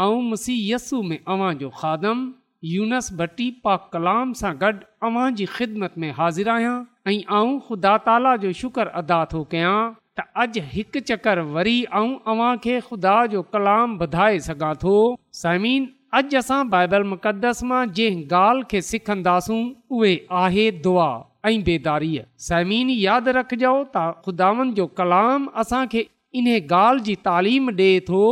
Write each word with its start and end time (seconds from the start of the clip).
ऐं 0.00 0.20
मुसीयस्सु 0.22 1.00
में 1.02 1.18
अवां 1.34 1.52
जो 1.60 1.68
खादम 1.78 2.18
यूनस 2.64 3.08
भटी 3.20 3.46
पा 3.64 3.74
कलाम 3.92 4.32
सां 4.40 4.52
गॾु 4.60 4.72
अव्हां 5.08 5.26
जी 5.40 5.44
ख़िदमत 5.54 5.94
में 6.04 6.10
हाज़िर 6.18 6.48
आहियां 6.48 6.74
ऐं 7.38 7.48
ख़ुदा 7.68 7.96
ताला 8.04 8.34
जो 8.44 8.52
शुक्र 8.60 8.84
अदा 9.00 9.18
थो 9.32 9.40
कयां 9.54 9.72
त 10.20 10.26
अॼु 10.44 10.62
हिकु 10.74 11.00
चकर 11.10 11.40
वरी 11.56 11.76
ऐं 12.02 12.06
अव्हां 12.34 12.50
खे 12.66 12.76
ख़ुदा 12.88 13.14
जो 13.34 13.42
कलाम 13.56 13.96
वधाए 14.02 14.38
सघां 14.46 14.72
थो 14.84 14.94
समीन 15.42 15.88
अॼु 16.20 16.36
असां 16.42 16.60
बाइबल 16.76 17.06
मुक़द्दस 17.14 17.62
मां 17.72 17.80
जंहिं 17.98 18.22
ॻाल्हि 18.42 18.68
खे 18.74 18.80
सिखंदासूं 18.90 19.60
उहे 19.96 20.12
आहे 20.44 20.70
दुआ 20.86 21.08
ऐं 21.50 21.56
बेदारीअ 21.70 22.28
समीन 22.50 22.94
यादि 23.06 23.34
रखिजो 23.40 23.74
त 23.96 24.04
ख़ुदावनि 24.28 24.76
जो 24.80 24.86
कलाम 25.02 25.50
असांखे 25.64 26.04
इन 26.42 26.48
ॻाल्हि 26.58 27.04
जी 27.10 27.14
तालीम 27.30 27.72
ॾिए 27.76 27.90
थो 28.12 28.22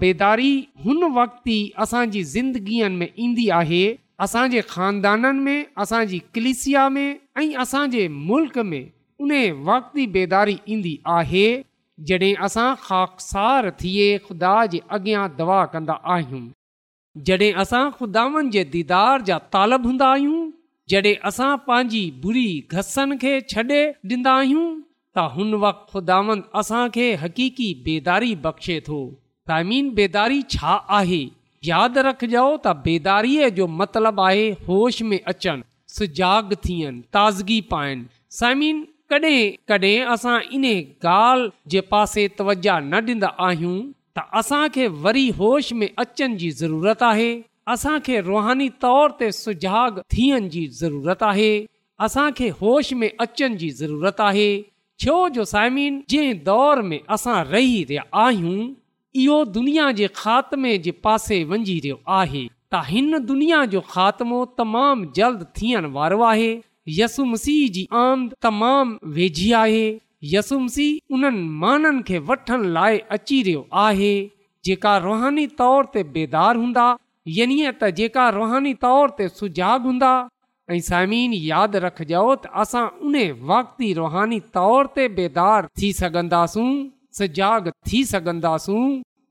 बेदारी 0.00 0.52
हुन 0.84 1.02
वक़्त 1.18 1.48
ई 1.48 1.70
असांजी 1.78 2.22
ज़िंदगीअ 2.24 2.88
में 2.90 3.06
ईंदी 3.24 3.48
आहे 3.58 3.84
असांजे 4.24 4.60
ख़ानदाननि 4.68 5.40
में 5.44 5.64
असांजी 5.82 6.18
कलिसिया 6.34 6.88
में 6.88 7.14
ऐं 7.38 7.54
असांजे 7.62 8.06
मुल्क 8.08 8.58
में 8.70 8.84
उन 9.20 9.30
वक़्ती 9.68 10.06
बेदारी 10.16 10.56
ईंदी 10.72 10.96
आहे 11.18 11.46
जॾहिं 12.08 12.34
असां 12.44 12.74
ख़ाकसार 12.82 13.70
थिए 13.80 14.16
ख़ुदा 14.26 14.54
जे 14.72 14.78
अॻियां 14.94 15.26
दवा 15.38 15.64
कंदा 15.72 15.92
आहियूं 16.14 16.44
जॾहिं 17.26 17.52
असां 17.62 17.84
ख़ुदावंद 17.98 18.50
जे 18.52 18.64
दीदार 18.72 19.22
जा 19.28 19.38
तालब 19.52 19.86
हूंदा 19.86 20.08
आहियूं 20.14 20.40
जॾहिं 20.90 21.14
असां 21.28 21.56
पंहिंजी 21.66 22.04
बुरी 22.22 22.46
घसनि 22.72 23.16
खे 23.22 23.40
छॾे 23.52 23.80
ॾींदा 24.10 24.32
आहियूं 24.40 24.66
त 25.16 25.28
हुन 25.34 25.50
ख़ुदावंद 25.92 26.42
असांखे 26.60 27.06
हक़ीक़ी 27.22 27.68
बेदारी 27.84 28.34
बख़्शे 28.48 28.80
थो 28.88 28.98
साइमिन 29.48 29.90
बेदारी 29.94 30.40
छा 30.50 30.72
आहे 30.98 31.18
यादि 31.70 32.02
रखिजो 32.06 32.44
त 32.66 32.70
बेदारी 32.84 33.32
जो 33.56 33.66
मतिलबु 33.80 34.22
आहे 34.26 34.44
होश 34.68 35.00
में 35.08 35.18
अचनि 35.32 35.64
सुजाग 35.96 36.52
थियनि 36.64 37.02
ताज़गी 37.16 37.60
पाइनि 37.72 38.04
साइमन 38.36 38.78
कॾहिं 39.12 39.40
कॾहिं 39.72 39.98
असां 40.14 40.38
इन 40.58 40.64
ॻाल्हि 40.66 41.50
जे 41.74 41.80
पासे 41.90 42.24
तवजा 42.38 42.78
न 42.84 43.02
ॾींदा 43.08 43.28
आहियूं 43.48 43.74
त 44.18 44.24
असांखे 44.40 44.86
वरी 45.06 45.28
होश 45.42 45.72
में 45.82 45.88
अचनि 46.04 46.36
जी 46.44 46.50
ज़रूरत 46.62 47.02
आहे 47.10 47.30
असांखे 47.74 48.20
रुहानी 48.30 48.68
तौर 48.86 49.16
ते 49.20 49.30
सुजाग 49.40 49.98
थियण 50.16 50.48
जी 50.56 50.66
ज़रूरत 50.80 51.22
आहे 51.32 51.52
असांखे 52.08 52.48
होश 52.62 52.92
में 53.02 53.10
अचनि 53.26 53.58
जी 53.64 53.68
ज़रूरत 53.82 54.20
आहे 54.30 54.50
छो 55.04 55.18
जो 55.36 55.44
साइमिन 55.52 56.00
जंहिं 56.14 56.32
दौर 56.50 56.82
में 56.90 56.98
असां 57.18 57.42
रही 57.52 57.82
रहिया 57.90 58.04
आहियूं 58.24 58.58
इहो 59.22 59.44
दुनिया 59.54 59.90
जे 59.98 60.06
ख़ात्मे 60.16 60.76
जे 60.84 60.90
पासे 61.06 61.36
वञी 61.50 61.74
रहियो 61.82 61.98
आहे 62.20 62.40
त 62.46 62.78
हिन 62.86 63.18
दुनिया 63.26 63.58
जो 63.74 63.80
ख़ात्मो 63.92 64.38
तमामु 64.60 65.10
जल्द 65.18 65.44
थियण 65.58 65.86
वारो 65.96 66.22
आहे 66.30 66.52
मसीह 67.34 67.68
जी 67.76 67.84
आमद 68.04 68.32
तमामु 68.46 69.12
वेझी 69.18 69.52
आहे 69.60 69.84
मसीह 70.66 71.14
उन्हनि 71.14 71.42
माननि 71.62 72.02
खे 72.08 72.18
वठण 72.30 72.64
लाइ 72.76 72.98
अची 73.16 73.38
रहियो 73.48 73.62
आहे 73.86 74.10
जेका 74.68 74.96
रुहानी 75.06 75.46
तौर 75.60 75.86
ते 75.96 76.02
बेदार 76.16 76.56
हूंदा 76.62 76.84
यानिए 77.38 77.70
त 77.72 77.90
जेका 78.00 78.28
रूहानी 78.38 78.74
तौर 78.86 79.14
ते 79.18 79.28
सुजाग 79.40 79.86
हूंदा 79.90 80.12
ऐं 80.74 80.80
समीन 80.90 81.32
यादि 81.52 81.78
रखिजो 81.86 82.24
त 82.36 82.52
असां 82.64 82.84
उन 83.10 83.16
वक़्त 83.52 83.86
रुहानी 84.02 84.40
तौर 84.58 84.90
ते 84.98 85.06
बेदार 85.20 85.70
थी 85.80 85.92
सघंदासूं 86.02 86.68
सजाग 87.18 87.68
थी 87.88 88.02
सघंदासूं 88.12 88.84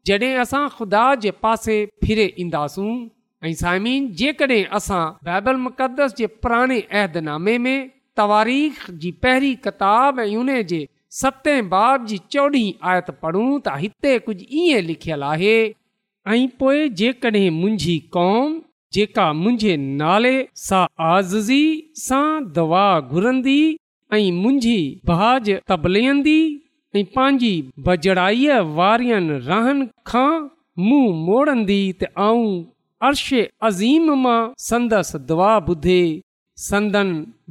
जॾहिं 0.08 0.36
असां 0.44 0.68
ख़ुदा 0.76 1.04
जे 1.24 1.32
पासे 1.44 1.76
फिरे 2.04 2.26
ईंदासूं 2.44 2.92
ऐं 3.48 3.54
साइमिन 3.62 4.08
जेकॾहिं 4.20 4.64
असां 4.78 5.04
बाइबल 5.28 5.56
मुक़ददस 5.66 6.16
जे 6.20 6.26
पुराणे 6.44 6.80
अहदनामे 7.00 7.58
में 7.66 7.80
तवारीख़ 8.18 8.80
जी 9.04 9.12
पहिरीं 9.24 9.56
किताब 9.66 10.20
ऐं 10.24 10.36
उन 10.42 10.52
जे 10.72 10.82
सते 11.22 11.56
बाब 11.74 12.06
जी 12.10 12.18
चोॾहीं 12.34 12.68
आयत 12.92 13.10
पढ़ूं 13.24 13.48
त 13.68 13.76
हिते 13.84 14.14
कुझु 14.28 14.46
ईअं 14.62 14.82
लिखियलु 14.92 15.26
आहे 15.34 15.56
ऐं 16.36 16.48
पोइ 16.60 16.88
जेकॾहिं 17.02 17.46
मुंहिंजी 17.60 17.98
कौम 18.16 18.60
जेका 18.94 19.28
मुंहिंजे 19.44 19.76
नाले 20.02 20.36
सां 20.68 20.84
आज़ज़ी 21.12 21.62
सां 22.08 22.26
दवा 22.58 22.86
घुरंदी 23.12 23.62
ऐं 24.16 24.26
मुंहिंजी 24.42 24.80
भाज 25.14 25.52
तबलंदी 25.72 26.40
ऐं 26.98 27.04
पंहिंजी 27.16 27.54
बजड़ाईअ 27.86 28.58
वारनि 28.78 29.36
रहनि 29.50 29.86
खां 30.10 30.34
मुंहुं 30.88 31.14
मोड़ंदी 31.28 31.78
त 32.00 32.10
आऊं 32.26 32.48
अर्श 33.08 33.28
अज़ीम 33.70 34.06
मां 34.24 34.42
संदसि 34.70 35.20
दुआ 35.32 35.54
ॿुधे 35.74 36.00
संदन 36.70 37.10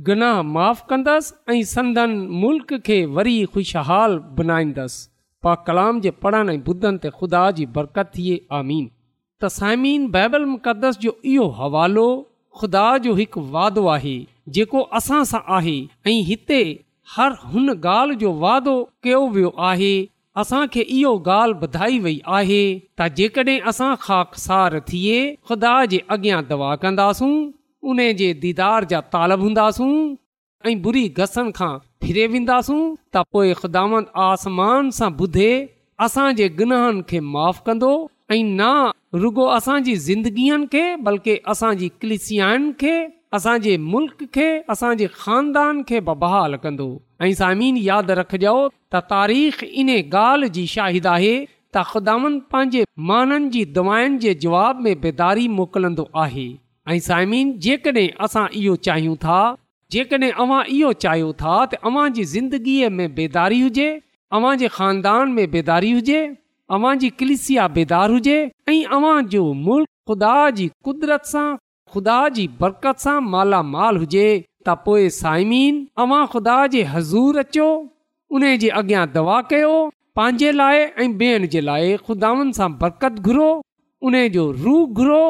गनाह 0.08 0.42
माफ़ु 0.54 0.86
कंदसि 0.92 1.34
ऐं 1.54 1.62
संदन 1.74 2.10
मुल्क 2.44 2.68
खे 2.86 2.98
वरी 3.16 3.34
ख़ुशहाल 3.56 4.12
बनाईंदसि 4.38 5.02
पा 5.44 5.54
कलाम 5.66 6.00
जे 6.06 6.10
पढ़ण 6.26 6.48
ऐं 6.54 6.58
ॿुधनि 6.72 7.02
ते 7.06 7.10
ख़ुदा 7.18 7.42
जी 7.58 7.66
बरकत 7.78 8.12
थिए 8.16 8.36
आमीन 8.60 8.86
तसाइमीन 9.44 10.06
बाइबल 10.18 10.44
मुक़दस 10.54 10.98
जो 11.06 11.16
इहो 11.34 11.48
हवालो 11.60 12.06
ख़ुदा 12.60 12.86
जो 13.08 13.14
हिकु 13.22 13.40
वादो 13.56 13.86
आहे 13.96 14.16
जेको 14.58 14.80
असां 15.00 15.22
सां 15.34 15.42
आहे 15.58 15.76
ऐं 16.12 16.18
हिते 16.32 16.62
हर 17.16 17.32
हुन 17.52 17.68
ॻाल्हि 17.92 18.14
जो 18.20 18.30
वादो 18.42 18.72
कयो 19.04 19.20
वियो 19.32 19.48
आहे 19.70 19.92
असांखे 20.40 20.80
इहो 20.96 21.10
ॻाल्हि 21.26 21.58
ॿुधाई 21.66 21.98
वई 22.04 22.18
आहे 22.38 22.60
त 22.98 23.06
जेकॾहिं 23.18 23.58
असां 23.72 23.90
ख़ाकसार 24.04 24.78
थिए 24.90 25.16
ख़ुदा 25.48 25.72
जे 25.94 25.98
अॻियां 26.16 26.40
दवा 26.52 26.70
कंदासूं 26.84 27.34
उन 27.90 28.00
जे 28.20 28.28
दीदार 28.44 28.84
जा 28.92 29.00
तालब 29.16 29.40
हूंदासूं 29.46 29.90
ऐं 30.70 30.76
बुरी 30.86 31.04
गसन 31.18 31.46
खां 31.58 31.72
फिरे 32.06 32.26
वेंदासूं 32.36 32.80
त 33.16 33.24
पोइ 33.36 33.52
ख़ुदांद 33.60 34.04
आसमान 34.30 34.90
सां 35.00 35.10
ॿुधे 35.24 35.52
असांजे 36.08 36.46
गनाहनि 36.62 37.02
खे 37.12 37.18
माफ़ु 37.34 37.64
कंदो 37.68 37.92
ऐं 38.32 38.44
न 38.60 38.70
रुगो 39.26 39.46
असांजी 39.60 39.94
ज़िंदगीअ 40.08 40.62
खे 40.76 40.86
बल्कि 41.10 41.34
असांजी 41.56 41.88
क्लिसियाइनि 42.00 42.72
खे 42.84 42.96
असांजे 43.36 43.76
मुल्क़ 43.82 44.24
खे 44.34 44.46
असांजे 44.70 45.06
ख़ानदान 45.18 45.80
खे 45.88 46.00
बबहाल 46.08 46.54
कंदो 46.64 46.86
ऐं 47.26 47.32
साइमीन 47.40 47.76
यादि 47.88 48.14
रखिजो 48.20 48.56
त 48.94 49.00
तारीख़ 49.14 49.62
इन 49.82 49.88
ॻाल्हि 50.12 50.48
जी 50.56 50.64
शाहिद 50.74 51.06
आहे 51.16 51.30
त 51.74 51.84
ख़ुदावनि 51.92 52.40
पंहिंजे 52.54 52.82
माननि 53.10 53.48
जी 53.54 53.62
दुआनि 53.78 54.18
जे 54.24 54.34
जवाब 54.44 54.80
में 54.88 55.00
बेदारी 55.06 55.46
मोकिलींदो 55.60 56.04
आहे 56.24 56.44
ऐं 56.96 57.00
साइमन 57.08 57.52
जेकॾहिं 57.68 58.08
असां 58.26 58.44
इहो 58.62 58.74
चाहियूं 58.88 59.16
था 59.24 59.38
जेकॾहिं 59.96 60.30
अवां 60.46 60.60
इहो 60.76 60.92
चाहियो 61.06 61.32
था 61.44 61.54
त 61.70 61.82
अव्हां 61.92 62.06
जी 62.18 62.24
ज़िंदगीअ 62.34 62.90
में 62.98 63.08
बेदारी 63.20 63.60
हुजे 63.64 63.88
अव्हांजे 64.40 64.68
ख़ानदान 64.76 65.32
में 65.38 65.44
बेदारी 65.56 65.92
हुजे 66.00 66.20
अवांजी 66.80 67.08
कलिसिया 67.22 67.64
बेदार 67.80 68.10
हुजे 68.18 68.38
ऐं 68.74 68.78
अवां 69.00 69.16
जो 69.36 69.42
मुल्क 69.66 69.88
ख़ुदा 70.12 70.36
जी 70.60 70.66
कुदरत 70.88 71.24
सां 71.36 71.48
ख़ुदा 71.94 72.18
जी 72.36 72.44
बरकत 72.60 73.00
सां 73.04 73.16
मालामाल 73.32 73.96
हुजे 74.02 74.26
त 74.66 74.74
पोइ 74.84 75.08
साइमीन 75.16 75.80
अवां 76.04 76.20
ख़ुदा 76.34 76.56
जे 76.74 76.82
हज़ूर 76.92 77.40
अचो 77.42 77.66
उन 78.38 78.44
जे 78.62 78.68
अॻियां 78.80 79.02
दवा 79.16 79.40
कयो 79.52 79.72
पंहिंजे 80.20 80.52
लाइ 80.60 80.78
ऐं 81.04 81.08
ॿेअण 81.18 81.46
जे 81.56 81.60
लाइ 81.68 81.96
ख़ुदानि 82.06 82.54
सां 82.60 82.70
बरकत 82.84 83.20
घुरो 83.30 83.50
उन 84.08 84.16
जो 84.36 84.44
रूह 84.62 85.02
घुरो 85.02 85.26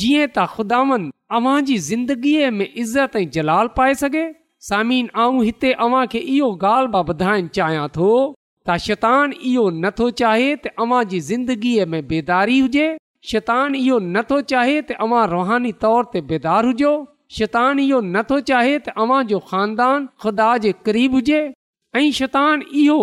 जीअं 0.00 0.26
त 0.26 0.46
ख़ुदानि 0.54 1.10
अव्हां 1.38 1.56
जी 1.68 1.76
ज़िंदगीअ 1.90 2.50
में 2.58 2.66
इज़त 2.66 3.16
ऐं 3.20 3.24
जलाल 3.38 3.70
पाए 3.78 3.94
सघे 4.02 4.26
सामिन 4.70 5.10
आउं 5.26 5.42
हिते 5.50 5.72
अव्हां 5.86 6.04
खे 6.14 6.24
इहो 6.36 6.48
ॻाल्हि 6.64 6.92
मां 6.96 7.04
ॿुधाइणु 7.14 7.54
चाहियां 7.60 7.86
थो 7.98 8.10
त 8.70 9.38
इहो 9.52 9.68
नथो 9.86 10.10
चाहे 10.22 10.50
त 10.56 10.74
अवां 10.86 11.04
जी 11.14 11.22
ज़िंदगीअ 11.30 11.86
में 11.94 12.00
बेदारी 12.14 12.58
हुजे 12.66 12.90
शैतान 13.28 13.74
इहो 13.74 13.98
नथो 14.14 14.40
चाहे 14.50 14.80
त 14.82 14.94
अवां 15.06 15.24
रुहानी 15.30 15.72
तौर 15.84 16.04
ते 16.12 16.20
बेदार 16.28 16.66
हुजो 16.68 16.92
शैतान 17.38 17.78
इहो 17.82 18.00
नथो 18.12 18.38
चाहे 18.50 18.78
त 18.78 18.94
अव्हां 19.04 19.18
जो 19.32 19.38
ख़ानदान 19.50 20.06
ख़ुदा 20.22 20.46
जे 20.66 20.72
क़रीब 20.86 21.12
हुजे 21.18 21.40
ऐं 22.00 22.10
शैतान 22.20 22.62
इहो 22.84 22.96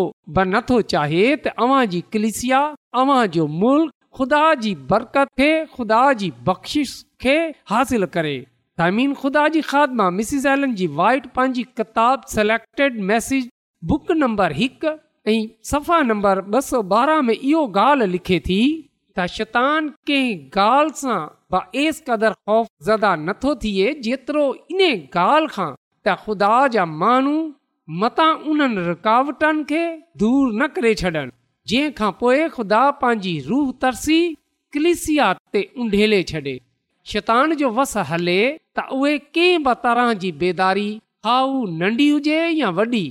नथो 0.54 0.80
चाहे 0.94 1.26
तव्हां 1.46 3.26
जो 3.36 3.46
मुल्क 3.60 3.94
ख़ुदा 4.20 4.44
जी 4.66 4.74
बरकत 4.94 5.34
खे 5.42 5.50
ख़ुदा 5.76 6.02
जी 6.24 6.32
बख़्शिश 6.50 6.96
खे 7.22 7.38
हासिल 7.74 8.06
करे 8.18 8.38
इहो 8.78 9.84
ॻाल्हि 16.88 18.06
लिखे 18.10 18.40
थी 18.50 18.60
त 19.18 19.24
शैतान 19.36 19.88
कंहिं 20.08 20.34
ॻाल्हि 20.64 20.96
सां 21.04 21.20
बा 21.54 21.60
एस 21.84 22.02
क़दुफ़ 22.10 23.14
नथो 23.28 23.52
थिए 23.64 23.86
जेतिरो 24.08 24.44
इन 24.74 24.82
ॻाल्हि 24.90 25.50
खां 25.56 25.70
त 25.72 26.16
ख़ुदा 26.26 26.50
जा 26.76 26.84
माण्हू 27.04 27.34
मता 28.04 28.28
उन्हनि 28.52 28.84
रुकावटनि 28.90 29.66
खे 29.72 29.82
दूर 30.24 30.44
न 30.60 30.68
करे 30.76 30.92
छॾनि 31.02 31.24
जंहिं 31.74 31.96
खां 32.02 32.12
पोइ 32.22 32.44
ख़ुदा 32.58 32.84
पंहिंजी 33.02 33.34
रूह 33.50 33.68
तरसी 33.86 34.20
कलिस 34.78 35.06
ते 35.58 35.62
उंडेले 35.86 36.22
छॾे 36.34 36.56
शैतान 37.14 37.58
जो 37.64 37.70
वस 37.80 37.94
हले 38.12 38.38
त 38.56 38.88
उहे 39.00 39.18
कंहिं 39.40 39.64
बि 39.68 39.78
तरह 39.88 40.14
जी 40.26 40.32
बेदारी 40.46 40.88
हा 41.30 41.38
नंढी 41.84 42.10
हुजे 42.16 42.40
या 42.62 42.70
वॾी 42.82 43.04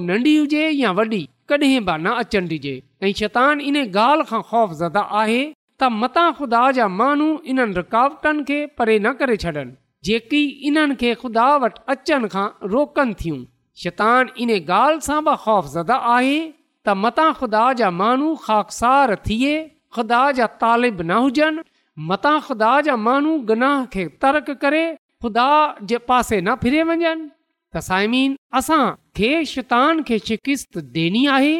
नंढी 0.08 0.36
हुजे 0.38 0.65
या 0.69 0.91
वॾी 1.01 1.22
कॾहिं 1.50 1.84
बि 1.89 1.98
न 2.05 2.15
अचणु 2.24 2.48
ॾिजे 2.55 2.75
ऐं 3.03 3.13
शैतान 3.24 3.62
इन 3.72 3.81
ॻाल्हि 3.86 4.29
खां 4.31 4.41
ख़ौफ़ 4.51 4.72
आहे 5.03 5.43
त 5.79 5.91
मता 6.01 6.25
ख़ुदा 6.39 6.63
जा 6.79 6.88
माण्हू 7.01 7.29
इन्हनि 7.53 7.79
रुकावटनि 7.81 8.43
खे 8.51 8.60
परे 8.79 8.98
न 9.05 9.13
करे 9.24 9.38
छॾनि 9.46 9.69
जेकी 10.08 10.41
इन्हनि 10.68 10.96
खे 11.00 11.13
ख़ुदा 11.22 11.46
वटि 11.63 11.82
अचनि 11.94 12.27
खां 12.34 12.48
रोकनि 12.74 13.13
थियूं 13.22 13.39
शैतान 13.82 14.29
इन 14.44 14.51
ॻाल्हि 14.68 15.06
सां 15.08 15.18
बि 15.29 15.34
ख़ौफ़ज़दा 15.46 15.96
आहे 16.15 16.38
त 16.41 16.96
मता 17.06 17.25
ख़ुदा 17.39 17.63
जा 17.82 17.89
माण्हू 18.03 18.29
ख़ाकसार 18.46 19.15
थिए 19.27 19.51
ख़ुदा 19.98 20.22
जा 20.39 20.48
तालिब 20.63 21.01
न 21.03 21.18
हुजनि 21.25 21.65
मता 22.12 22.34
ख़ुदा 22.48 22.72
जा 22.88 22.96
माण्हू 23.08 23.34
गनाह 23.51 23.84
खे 23.96 24.06
तर्क 24.25 24.51
करे 24.63 24.84
ख़ुदा 24.96 25.50
जे 25.91 26.01
पासे 26.12 26.41
न 26.41 26.56
फिरे 26.63 26.84
वञनि 26.91 27.12
त 27.18 27.84
साइमीन 27.89 28.38
असांखे 28.62 29.34
शैतान 29.53 30.03
खे 30.12 30.20
शिकिस्त 30.32 30.84
ॾियणी 30.84 31.25
आहे 31.38 31.53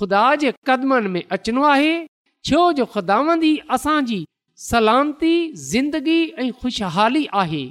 ख़ुदा 0.00 0.24
जे 0.44 0.52
क़दमनि 0.70 1.14
में 1.16 1.22
अचिणो 1.38 1.66
आहे 1.76 1.94
छो 2.50 2.60
जो 2.78 2.84
ख़ुदावंदी 2.94 3.54
असांजी 3.78 4.20
सलामती 4.62 5.34
ज़िंदगी 5.56 6.22
ऐं 6.38 6.50
ख़ुशहाली 6.62 7.24
आहे 7.42 7.62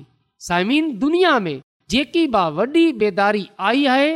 साइमिन 0.45 0.87
दुनिया 0.99 1.33
में 1.39 1.59
जेकी 1.89 2.25
बि 2.35 2.37
वॾी 2.55 2.85
बेदारी 3.01 3.45
आई 3.69 3.85
आहे 3.95 4.07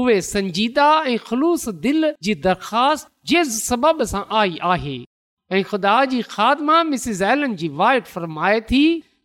उहे 0.00 0.20
संजीदा 0.26 0.86
ऐं 1.12 1.16
ख़लूस 1.28 1.68
दिलि 1.86 2.12
जी 2.22 2.34
दरख़्वास्त 2.44 3.08
जे 3.30 3.42
सबब 3.56 4.04
सां 4.12 4.22
आई 4.42 4.58
आहे 4.74 4.94
ऐं 5.52 5.62
ख़ुदा 5.70 5.94
जी 6.12 6.20
खाद 6.36 6.60
एलन 7.30 7.56
जी 7.62 7.68
वाइट 7.82 8.06
फरमाए 8.12 8.60
थी 8.70 8.84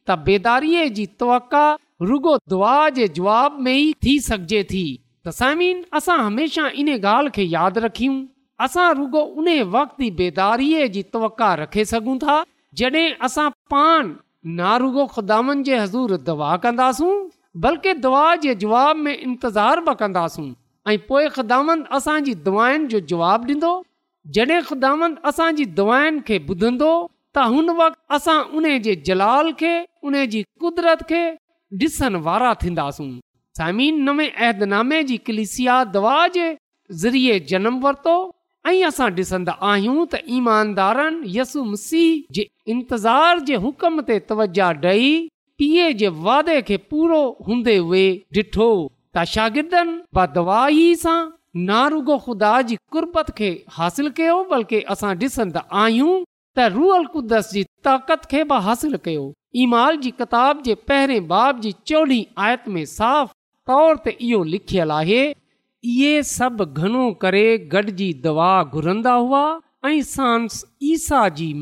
त 0.09 0.17
बेदारी 0.31 0.89
जी 0.97 1.05
तवका 1.19 1.63
रुगो 2.13 2.37
दुआ 2.55 2.75
जे 2.97 3.07
जवाब 3.21 3.59
में 3.67 3.73
ई 3.75 3.93
थी 4.05 4.19
सघिजे 4.31 4.63
थी 4.73 4.83
त 5.27 5.35
साइमिन 5.43 5.85
असां 6.01 6.17
हमेशह 6.25 6.71
इन 6.85 6.93
ॻाल्हि 6.97 7.35
खे 7.39 7.47
यादि 7.55 7.85
रखियूं 7.89 8.17
असां 8.69 8.91
रुॻो 9.01 9.25
उन 9.39 9.57
वक़्त 9.79 10.01
ई 10.01 10.11
बेदारीअ 10.23 10.89
जी 10.97 11.05
तवका 11.17 11.53
रखे 11.65 11.91
सघूं 11.95 12.19
था 12.27 12.43
जॾहिं 12.79 13.09
असां 13.25 13.47
पान 13.73 14.09
नारुगो 14.59 15.03
ख़ुदामनि 15.13 15.63
जे 15.67 15.75
हज़ूर 15.83 16.11
दवा 16.29 16.49
कंदासूं 16.65 17.13
बल्कि 17.63 17.93
दवा 18.05 18.25
जे 18.43 18.53
जवाब 18.63 18.95
में 19.05 19.13
इंतज़ार 19.17 19.79
बि 19.87 19.93
कंदासूं 20.01 20.43
ऐं 20.91 20.97
पोइ 21.07 21.27
ख़ुदामंद 21.37 21.87
असांजी 21.99 22.33
दुआनि 22.47 22.85
जो 22.91 22.99
जवाब 23.11 23.45
ॾींदो 23.49 23.71
जॾहिं 24.35 24.59
ख़ुदांद 24.69 25.15
असांजी 25.31 25.65
दवाउनि 25.79 26.21
खे 26.27 26.37
ॿुधंदो 26.49 26.91
त 27.37 27.47
हुन 27.55 27.69
वक़्ति 27.81 27.99
असां 28.17 28.37
उन 28.59 28.65
जे 28.87 28.95
जलाल 29.09 29.51
खे 29.61 29.73
उन 30.09 30.21
जी 30.35 30.43
कुदरत 30.65 31.03
खे 31.09 31.23
ॾिसण 31.85 32.15
वारा 32.29 32.53
थींदासूं 32.63 33.09
साइमीन 33.61 34.03
नवे 34.09 34.29
अहदनामे 34.45 35.03
जी 35.11 35.17
कलिसिया 35.31 35.83
दवा 35.97 36.17
जे 36.37 36.47
ज़रिए 37.03 37.39
जनमु 37.53 37.81
वरितो 37.87 38.15
ऐं 38.67 38.83
असां 38.85 39.07
ॾिसंदा 39.17 39.51
आहियूं 39.71 40.03
त 40.13 40.19
ईमानदारनि 40.37 41.29
यसु 41.35 41.61
मसीह 41.67 42.23
जे 42.35 42.43
इंतज़ार 42.73 43.39
जे 43.49 43.55
हुकम 43.65 44.01
ते 44.09 44.17
तवजा 44.31 44.67
ॾेई 44.83 45.05
पीए 45.59 45.85
जे 45.99 46.07
वादे 46.25 46.57
खे 46.69 46.77
पूरो 46.91 47.19
हूंदे 47.47 47.77
ॾिठो 47.91 48.67
त 49.15 49.23
शागिर्दनि 49.35 50.83
सां 51.05 51.19
नारुगो 51.69 52.17
ख़ुदा 52.25 52.51
जी 52.71 52.77
कुर्बत 52.95 53.31
खे 53.39 53.49
हासिल 53.77 54.09
कयो 54.19 54.35
बल्कि 54.51 54.81
असां 54.97 55.13
डि॒संदा 55.23 55.63
आहियूं 55.85 56.11
त 56.59 56.67
रुअल 56.77 57.09
कुदस 57.15 57.51
जी 57.55 57.63
ताक़त 57.89 58.29
खे 58.33 58.43
बि 58.53 58.59
हासिल 58.69 58.99
कयो 59.09 59.25
ईमाल 59.63 60.01
जी 60.05 60.11
किताब 60.21 60.61
जे 60.69 60.75
पहिरें 60.91 61.27
बाब 61.33 61.65
जी 61.67 61.73
चोॾहीं 61.91 62.23
आयत 62.47 62.67
में 62.75 62.83
साफ़ 62.99 63.33
तौर 63.71 64.05
ते 64.09 64.17
इहो 64.31 64.43
लिखियल 64.55 64.95
आहे 65.01 65.25
इहे 65.85 66.21
सभु 66.23 66.65
घणो 66.65 67.11
करे 67.21 67.43
गॾिजी 67.71 68.13
दुआ 68.23 68.51
घुरंदा 68.63 69.11
हुआसा 69.13 70.37
जी 71.37 71.53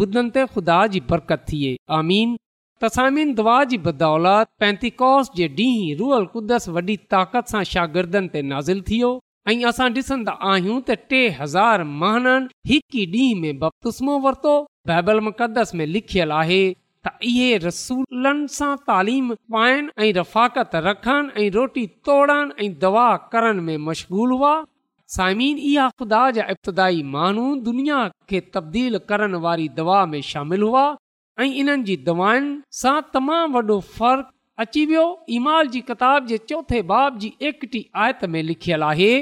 बरकती 0.00 1.58
दुआ 3.36 3.58
जी 3.64 3.78
बदौलत 3.78 4.48
पेंटीकॉस 4.60 5.30
जे 5.36 5.48
ॾींहुं 5.48 5.96
रुअल 5.98 6.24
कुदस 6.32 6.68
वॾी 6.68 6.96
ताक़त 7.10 7.48
सां 7.50 7.62
शागिर्दनि 7.72 8.28
ते 8.32 8.42
नाज़िल 8.52 8.78
थी 8.90 8.98
ऐं 9.52 9.56
असां 9.72 9.88
आहियूं 10.34 10.78
त 10.80 10.90
टे 11.14 11.22
हज़ार 11.40 11.76
महननि 12.04 12.48
हिकु 12.72 12.98
ई 12.98 13.04
ॾींहं 13.16 14.06
में 14.06 14.16
वरतो 14.28 14.54
बाइबल 14.92 15.20
मुक़दस 15.30 15.74
में 15.74 15.86
लिखियलु 15.86 16.34
आहे 16.42 16.64
त 17.06 17.10
इहे 17.28 17.46
रसूलनि 17.62 18.48
सां 18.56 18.72
तालीम 18.88 19.30
पाइण 19.54 19.86
ऐं 20.06 20.10
रफ़ाकत 20.16 20.74
रखनि 20.86 21.32
ऐं 21.44 21.48
रोटी 21.56 21.86
तोड़ 22.08 22.30
दवा 22.84 23.06
करण 23.32 23.62
में 23.68 23.78
मशग़ूल 23.86 24.30
हुआ 24.42 24.52
ख़ुदा 25.14 26.20
इब्तदाई 26.52 27.00
माण्हू 27.14 27.46
दुनिया 27.64 27.96
खे 28.30 28.38
तब्दील 28.54 28.98
करण 29.08 29.34
वारी 29.46 29.68
दवा 29.78 29.98
में 30.12 30.20
शामिल 30.28 30.62
हुआ 30.66 30.84
ऐं 31.40 31.48
इन्हनि 31.62 31.84
जी 31.88 31.96
दवाउनि 32.10 32.54
सां 32.82 32.94
तमामु 33.16 33.56
वॾो 33.72 33.76
फ़र्क़ु 33.96 34.32
अची 34.64 34.84
वियो 34.92 35.04
इमाल 35.38 35.68
जी 35.74 35.80
किताब 35.90 36.26
जे 36.30 36.38
चोथे 36.52 36.80
बाब 36.92 37.18
जी 37.24 37.32
एकटी 37.50 37.82
आयत 38.04 38.24
में 38.36 38.42
लिखियलु 38.52 38.86
आहे 38.92 39.12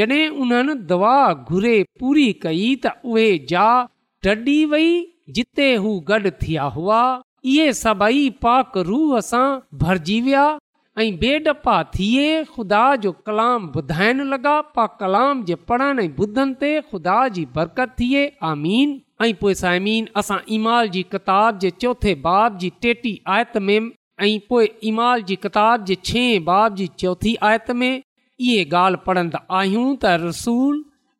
जॾहिं 0.00 0.24
उन्हनि 0.46 0.74
दवा 0.94 1.16
घुरे 1.54 1.76
पूरी 2.00 2.26
कई 2.48 2.66
त 2.86 2.96
उहे 3.12 4.96
जिते 5.36 5.64
हू 5.84 5.90
गॾु 6.08 6.30
थिया 6.42 6.62
हुआ 6.76 6.98
इहे 7.44 7.72
सभई 7.80 8.22
पाक 8.44 8.76
रूह 8.90 9.18
सां 9.32 9.46
भरिजी 9.80 10.20
विया 10.28 10.44
ऐं 11.02 11.08
बेड 11.18 11.48
पा 11.64 11.74
थिए 11.96 12.28
ख़ुदा 12.52 12.84
जो 13.02 13.10
कलाम 13.26 13.66
ॿुधाइण 13.80 14.22
लॻा 14.30 14.54
पाक 14.78 14.96
कलाम 15.00 15.44
जे 15.50 15.54
पढ़ण 15.72 16.00
ऐं 16.06 16.54
ते 16.62 16.70
खुदा 16.90 17.18
जी 17.36 17.44
बरकत 17.58 17.94
थिए 18.00 18.22
आमीन 18.52 18.98
ऐं 19.26 19.32
पोइ 19.40 19.54
साइमीन 19.60 20.08
असां 20.22 20.38
इमाल 20.58 20.88
जी 20.96 21.02
किताब 21.12 21.58
जे 21.64 21.70
चोथे 21.84 22.14
बाब 22.26 22.56
जी 22.64 22.72
टेटी 22.82 23.14
आयत 23.36 23.56
में 23.68 23.76
ऐं 23.78 24.38
पोइ 24.48 24.68
इमाल 24.92 25.22
जी 25.30 25.36
किताब 25.46 25.84
जे 25.90 25.94
छह 26.10 26.28
बाब 26.50 26.74
जी 26.80 26.86
चौथी 27.04 27.36
आयत 27.50 27.70
में 27.82 27.90
इहे 27.94 28.64
ॻाल्हि 28.80 29.00
पढ़ंदा 29.06 29.46
आहियूं 29.60 29.88
त 30.04 30.18
रसूल 30.26 30.76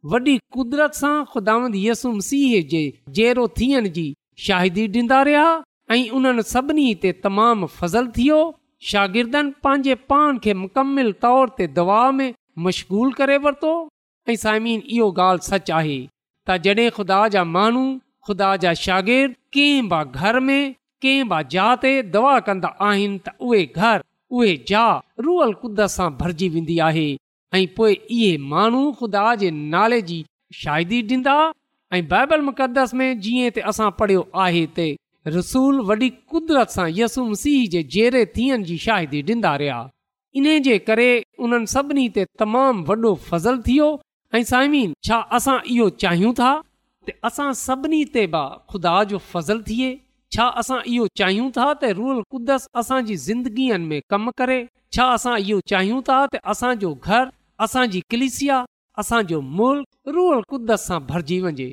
वॾी 0.06 0.34
कुदरत 0.54 0.94
सां 0.98 1.14
خداوند 1.32 1.74
यसुम 1.76 2.16
सीह 2.26 2.82
जेरो 3.16 3.46
थियण 3.58 3.88
जी 3.96 4.04
शाहिदी 4.46 4.84
ॾींदा 4.94 5.20
रहिया 5.28 5.46
ऐं 5.90 6.10
उन्हनि 6.18 6.42
सभिनी 6.50 6.86
ते 7.04 7.12
तमामु 7.24 7.66
فضل 7.78 8.06
थियो 8.18 8.38
शागिर्दनि 8.90 9.50
पंहिंजे 9.66 9.94
पाण 10.12 10.38
खे 10.44 10.54
मुकमिल 10.58 11.10
तौर 11.24 11.48
ते 11.58 11.66
दवा 11.78 11.98
में 12.18 12.30
मशगूल 12.66 13.12
करे 13.20 13.38
वरितो 13.46 13.72
ऐं 14.30 14.36
साइमीन 14.44 14.82
इहो 14.98 15.10
ॻाल्हि 15.28 15.48
सच 15.50 15.70
आहे 15.80 15.98
त 16.06 16.58
जड॒ 16.68 16.86
खुदा 16.98 17.18
जा 17.36 17.44
माण्हू 17.56 17.82
ख़ुदा 18.28 18.52
जा 18.66 18.74
शागिर्द 18.86 19.34
कंहिं 19.58 19.82
बि 19.94 20.04
घर 20.18 20.38
में 20.50 20.62
कंहिं 21.02 21.24
ब 21.30 21.76
ते 21.86 21.92
दवा 22.18 22.38
कंदा 22.50 22.72
आहिनि 22.90 23.20
त 23.28 23.38
उहे 23.50 23.64
घर 23.86 24.04
उहे 24.38 24.54
जा 24.72 24.86
रुअल 25.28 25.52
कुद 25.64 25.88
सां 25.96 26.08
भरिजी 26.22 26.48
वेंदी 26.58 26.78
आहे 26.90 27.08
ऐं 27.54 27.66
पोइ 27.76 27.92
इहे 27.94 28.36
माण्हू 28.50 28.90
ख़ुदा 29.00 29.34
जे 29.42 29.50
नाले 29.50 30.00
जी 30.08 30.24
शाहिदी 30.54 31.00
ॾींदा 31.08 31.34
ऐं 31.94 32.06
बाइबल 32.08 32.40
मुक़दस 32.48 32.90
में 33.00 33.20
जीअं 33.20 33.50
त 33.50 33.58
असां 33.70 33.90
पढ़ियो 34.00 34.26
आहे 34.46 34.64
त 34.78 34.86
रसूल 35.36 35.78
वॾी 35.90 36.08
कुदरत 36.32 36.70
सां 36.76 36.86
यसू 36.98 37.24
मसीह 37.30 37.66
जे 37.74 37.82
जहिड़े 37.94 38.24
थियनि 38.36 38.64
जी 38.70 38.76
शाहिदी 38.86 39.22
ॾींदा 39.30 39.54
रहिया 39.62 39.78
इन 40.38 40.46
जे 40.66 40.76
करे 40.88 41.08
उन्हनि 41.46 41.70
सभिनी 41.76 42.08
ते 42.18 42.24
तमामु 42.42 42.84
वॾो 42.90 43.14
फज़लु 43.30 43.62
थियो 43.70 43.88
ऐं 44.34 44.42
साइमीन 44.52 44.92
छा 45.08 45.18
असां 45.40 45.58
इहो 45.76 45.88
चाहियूं 46.04 46.32
था 46.42 46.50
त 47.08 47.16
असां 47.30 47.48
सभिनी 47.62 48.04
ते 48.18 48.26
बि 48.36 48.44
ख़ुदा 48.72 48.94
जो 49.14 49.22
फज़ल 49.30 49.62
थिए 49.70 49.90
छा 50.36 50.46
असां 50.64 50.80
इहो 50.96 51.08
चाहियूं 51.22 51.48
था 51.60 51.66
त 51.80 51.96
रूल 52.02 52.22
क़ुदस 52.36 52.68
असांजी 52.84 53.16
ज़िंदगीअ 53.26 53.80
में 53.88 53.98
कमु 54.14 54.36
करे 54.42 54.60
छा 54.96 55.10
असां 55.16 55.36
इहो 55.48 55.60
चाहियूं 55.74 56.02
था 56.12 56.20
त 56.36 56.44
असांजो 56.54 56.94
घरु 57.10 57.36
असांजी 57.60 58.00
कलिसिया 58.10 58.62
असांजो 58.98 59.40
मुल्क 59.58 60.08
रूह 60.14 60.32
कुदत 60.50 60.70
सां 60.86 60.98
भरिजी 61.08 61.40
वञे 61.40 61.70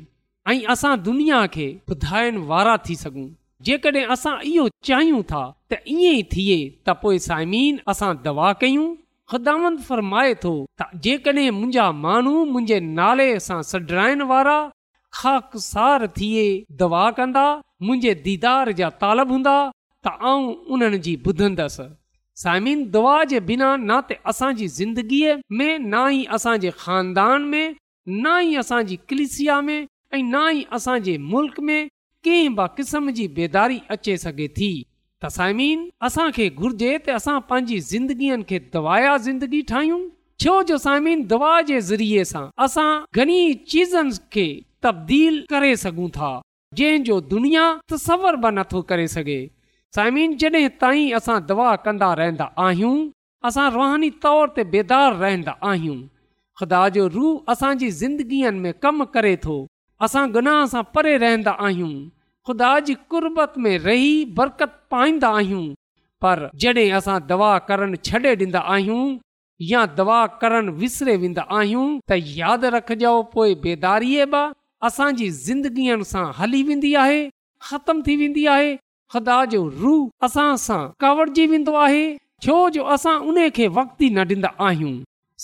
ऐं 0.52 0.60
असां 0.72 0.94
दुनिया 1.08 1.44
खे 1.52 1.66
ॿुधाइण 1.90 2.36
वारा 2.50 2.74
थी 2.86 2.94
सघूं 2.96 3.26
जेकॾहिं 3.64 4.06
असां 4.14 4.34
इहो 4.50 4.66
चाहियूं 4.88 5.20
था 5.30 5.42
त 5.70 5.74
ईअं 5.94 6.14
ई 6.14 6.22
थिए 6.32 6.58
त 6.86 6.90
पोइ 7.02 7.18
साइमीन 7.28 7.76
असां 7.92 8.12
दवा 8.24 8.52
कयूं 8.62 8.86
ख़ुदांद 9.30 9.78
फ़रमाए 9.88 10.34
थो 10.42 10.52
त 10.80 10.88
जेकॾहिं 11.04 11.50
मुंहिंजा 11.58 11.86
माण्हू 12.04 12.44
मुंहिंजे 12.52 12.78
नाले 12.98 13.28
सां 13.48 13.60
सॾराइण 13.70 14.20
वारा 14.32 14.58
ख़ाकसार 15.20 16.06
थिए 16.16 16.46
दवा 16.82 17.06
कंदा 17.20 17.46
मुंहिंजे 17.86 18.14
दीदार 18.28 18.70
जा 18.82 18.88
तालब 19.04 19.30
हूंदा 19.36 19.56
त 20.06 20.16
आऊं 20.18 20.46
उन्हनि 20.72 20.98
जी 21.08 21.14
ॿुधंदसि 21.30 21.88
साइमिन 22.38 22.82
दुआ 22.94 23.22
जे 23.28 23.38
बिना 23.50 23.68
न 23.80 23.92
त 24.08 24.16
असांजी 24.30 24.66
ज़िंदगीअ 24.78 25.36
में 25.58 25.78
ना 25.92 26.00
ई 26.16 26.24
असांजे 26.36 26.70
ख़ानदान 26.80 27.42
में 27.52 27.72
न 28.24 28.32
ई 28.48 28.54
असांजी 28.62 28.96
कलिसिया 29.10 29.60
में 29.68 29.78
ऐं 30.16 30.22
ना 30.32 30.42
ई 30.58 30.62
असांजे 30.78 31.16
मुल्क़ 31.32 31.60
में 31.68 31.78
कंहिं 32.26 32.52
बि 32.58 32.66
क़िस्म 32.76 33.10
जी 33.20 33.26
बेदारी 33.38 33.80
अचे 33.96 34.16
सघे 34.24 34.48
थी 34.58 34.70
त 35.22 35.30
साइमीन 35.38 35.88
असांखे 36.10 36.48
घुर्जे 36.64 36.92
त 37.06 37.16
असां 37.20 37.38
पंहिंजी 37.52 37.78
ज़िंदगीअ 37.92 38.38
खे 38.50 38.58
दवाया 38.74 39.16
ज़िंदगी 39.28 39.62
ठाहियूं 39.72 40.00
छो 40.44 40.62
जो 40.72 40.78
साइमीन 40.86 41.22
दवा 41.32 41.54
जे 41.72 41.80
ज़रिए 41.90 42.24
सां 42.34 42.46
असां 42.66 42.88
घणी 43.20 43.40
चीज़नि 43.72 44.20
खे 44.36 44.46
तब्दील 44.88 45.42
करे 45.54 45.74
सघूं 45.86 46.08
था 46.18 46.32
जंहिंजो 46.82 47.20
दुनिया 47.34 47.66
तसवर 47.94 48.34
बि 48.46 48.56
नथो 48.60 48.80
करे 48.92 49.06
सघे 49.18 49.42
साइमिन 49.94 50.36
जॾहिं 50.42 50.68
ताईं 50.82 51.14
असां 51.18 51.38
दवा 51.48 51.70
कंदा 51.84 52.10
रहंदा 52.20 52.46
आहियूं 52.66 52.96
असां 53.50 53.66
रुहानी 53.76 54.10
तौर 54.24 54.46
ते 54.56 54.62
बेदार 54.74 55.14
रहंदा 55.22 55.52
आहियूं 55.72 55.98
ख़ुदा 56.60 56.80
जो 56.96 57.06
रूह 57.16 57.40
असांजी 57.54 57.88
ज़िंदगीअ 58.02 58.50
में 58.62 58.72
कमु 58.86 59.04
करे 59.16 59.34
थो 59.46 59.56
असां 60.06 60.24
गुनाह 60.36 60.60
सां 60.74 60.82
परे 60.96 61.16
रहंदा 61.24 61.52
आहियूं 61.68 61.92
ख़ुदा 62.48 62.70
जी 62.88 62.94
कुर्बत 63.14 63.52
में 63.66 63.72
रही 63.86 64.10
बरकत 64.40 64.72
पाईंदा 64.94 65.28
आहियूं 65.40 65.64
पर 66.24 66.42
जॾहिं 66.64 66.88
असां 66.98 67.18
दवा 67.32 67.50
करणु 67.70 67.96
छॾे 68.08 68.34
ॾींदा 68.42 68.62
आहियूं 68.76 69.02
या 69.72 69.82
दवा 69.98 70.20
करणु 70.40 70.72
विसरे 70.80 71.16
वेंदा 71.20 71.42
आहियूं 71.58 71.86
त 72.10 72.18
यादि 72.40 72.68
रखिजो 72.76 73.12
पोइ 73.34 73.54
बेदारीअ 73.66 74.26
बि 74.34 74.42
असांजी 74.90 75.28
ज़िंदगीअ 75.46 75.98
सां 76.12 76.24
हली 76.40 76.62
वेंदी 76.70 76.92
आहे 77.04 77.22
ख़तमु 77.68 78.04
थी 78.08 78.16
वेंदी 78.22 78.46
आहे 78.54 78.72
ख़ुदा 79.12 79.34
जो 79.50 79.58
रूह 79.80 80.26
असां 80.26 80.48
सां 80.66 80.78
कावड़जी 81.02 81.46
वेंदो 81.50 81.74
आहे 81.86 82.00
छो 82.44 82.54
जो 82.76 82.84
असां 82.94 83.12
उनखे 83.32 83.66
वक़्त 83.76 84.00
ई 84.02 84.08
न 84.16 84.24
ॾींदा 84.30 84.50
आहियूं 84.68 84.94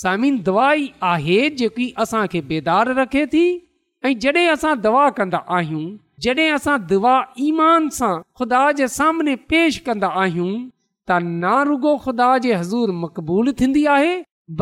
समीन 0.01 0.37
दवाई 0.49 0.89
आहे 1.13 1.37
जेकी 1.61 1.87
असांखे 2.05 2.41
बेदार 2.53 2.91
रखे 3.01 3.25
थी 3.35 3.45
ऐं 4.05 4.13
जॾहिं 4.25 4.49
असां 4.55 4.73
दवा 4.87 5.05
कंदा 5.19 5.41
आहियूं 5.59 5.85
जॾहिं 6.27 6.49
असां 6.59 6.77
दुआ 6.93 7.15
ईमान 7.49 7.89
सां 7.99 8.13
ख़ुदा 8.41 8.63
जे 8.81 8.89
सामने 8.99 9.35
पेश 9.53 9.79
कंदा 9.89 10.09
आहियूं 10.23 10.51
त 11.11 11.21
ना 11.47 11.55
रुगो 11.71 11.95
ख़ुदा 12.07 12.31
जे 12.47 12.53
हज़ूर 12.63 12.89
मक़बूल 13.05 13.53
थींदी 13.63 13.85
आहे 13.97 14.13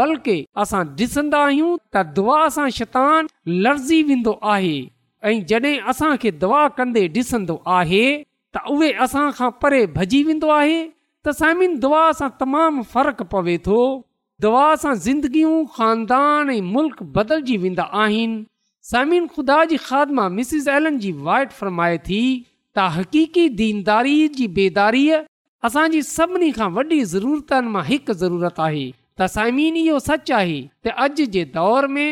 बल्कि 0.00 0.37
असां 0.66 0.85
ॾिसंदा 1.04 1.45
आहियूं 1.50 1.73
त 1.95 2.04
दुआ 2.21 2.40
सां 2.59 2.69
शतान 2.80 3.33
लर्जी 3.69 4.02
वेंदो 4.12 4.37
आहे 4.57 4.78
ऐं 5.33 5.37
जॾहिं 5.54 5.76
असांखे 5.95 6.30
दवा 6.45 6.66
कंदे 6.80 7.07
ॾिसंदो 7.21 7.57
आहे 7.80 8.04
त 8.54 8.61
उहे 8.75 8.88
असां 9.04 9.26
खां 9.38 9.49
परे 9.62 9.80
भॼी 9.97 10.23
वेंदो 10.28 10.49
आहे 10.52 10.78
त 11.26 11.35
साइमिन 11.40 11.75
दुआ 11.83 12.00
सां 12.21 12.28
तमामु 12.38 12.83
फ़र्क़ु 12.95 13.25
पवे 13.35 13.54
थो 13.66 13.83
दुआ 14.45 14.62
सां 14.85 14.95
ज़िंदगियूं 15.04 15.52
ख़ानदान 15.76 16.50
ऐं 16.54 16.62
मुल्क़ 16.76 17.02
बदलिजी 17.19 17.57
वेंदा 17.64 17.85
आहिनि 18.04 19.21
ख़ुदा 19.35 19.59
जी 19.73 19.76
ख़ादमा 19.90 20.25
मां 20.38 20.62
एलन 20.78 20.99
जी 21.04 21.12
वाइट 21.28 21.52
फरमाए 21.61 21.99
थी 22.09 22.23
त 22.30 22.88
हक़ीक़ी 22.97 23.45
दीनदारीअ 23.61 24.33
जी 24.40 24.49
बेदारी 24.59 25.04
असांजी 25.71 26.02
सभिनी 26.11 26.50
खां 26.59 26.69
वॾी 26.80 27.00
ज़रूरतनि 27.12 27.73
मां 27.76 27.85
हिकु 27.92 28.19
ज़रूरत 28.25 28.61
आहे 28.66 28.85
त 28.88 29.30
साइमीन 29.37 29.80
इहो 29.85 30.02
सच 30.09 30.35
आहे 30.40 30.59
त 30.59 30.99
अॼु 31.07 31.30
जे 31.38 31.47
दौर 31.59 31.90
में 31.99 32.09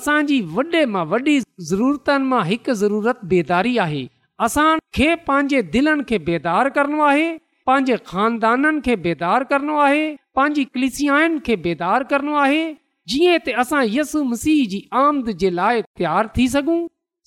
असांजी 0.00 0.42
वॾे 0.58 0.84
मां 0.98 1.06
वॾी 1.14 1.38
ज़रूरतनि 1.72 2.30
मां 2.34 2.44
हिकु 2.52 2.78
ज़रूरत 2.84 3.24
बेदारी 3.34 3.76
आहे 3.88 4.04
असां 4.44 4.74
खे 4.96 5.14
पंहिंजे 5.26 5.60
दिलनि 5.74 6.04
खे 6.08 6.18
बेदार 6.28 6.68
करिणो 6.78 7.02
आहे 7.10 7.28
पंहिंजे 7.66 7.96
ख़ानदाननि 8.08 8.80
खे 8.86 8.96
बेदार 9.04 9.44
करिणो 9.50 9.76
आहे 9.86 10.02
पंहिंजी 10.36 10.64
بیدار 10.74 11.38
खे 11.46 11.56
बेदार 11.66 12.02
करिणो 12.10 12.34
आहे 12.44 12.60
जीअं 13.12 13.38
त 13.46 13.54
असां 13.62 13.80
यसु 13.96 14.22
मसीह 14.32 14.58
जी 14.72 14.80
आमद 15.04 15.30
जे 15.42 15.50
लाइ 15.60 15.80
तयारु 16.00 16.28
थी 16.36 16.46
सघूं 16.54 16.82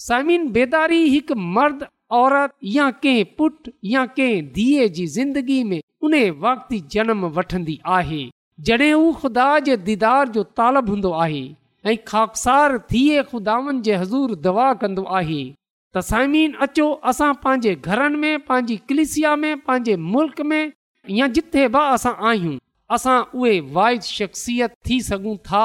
समिन 0.08 0.44
बेदारी 0.58 1.00
हिकु 1.14 1.36
मर्द 1.58 1.84
औरत 2.22 2.52
या 2.78 2.90
कंहिं 3.06 3.26
पुट 3.40 3.70
या 3.94 4.06
कंहिं 4.20 4.48
धीअ 4.60 4.88
जी 5.00 5.06
ज़िंदगी 5.18 5.60
में 5.72 5.80
उन 6.10 6.14
वक़्ति 6.46 6.80
जनमु 6.96 7.28
वठंदी 7.40 7.80
आहे 7.98 8.22
जॾहिं 8.70 8.94
हू 8.94 9.12
ख़ुदा 9.24 9.50
जे 9.70 9.76
दीदार 9.90 10.28
जो 10.38 10.44
तालब 10.62 10.90
हूंदो 10.94 11.12
आहे 11.26 11.44
ऐं 11.90 11.96
खाकसार 12.14 12.78
थिए 12.94 13.24
जे 13.86 13.96
हज़ूर 14.02 14.36
दवा 14.48 14.68
कंदो 14.84 15.04
आहे 15.22 15.42
त 15.96 16.02
साइमीन 16.10 16.52
अचो 16.64 16.86
असां 17.10 17.34
पंहिंजे 17.44 17.74
घरनि 17.90 18.18
में 18.24 18.40
पंहिंजी 18.48 18.76
कलिसिया 18.90 19.36
में 19.44 19.56
पंहिंजे 19.68 19.96
मुल्क़ 20.16 20.42
में 20.50 20.72
या 21.20 21.28
जिथे 21.38 21.68
बि 21.76 21.80
असां 21.94 22.14
आहियूं 22.32 22.58
असां 22.96 23.18
उहे 23.40 23.54
वाइज़ 23.78 24.10
शख़्सियत 24.18 24.74
थी 24.90 25.00
सघूं 25.10 25.36
था 25.50 25.64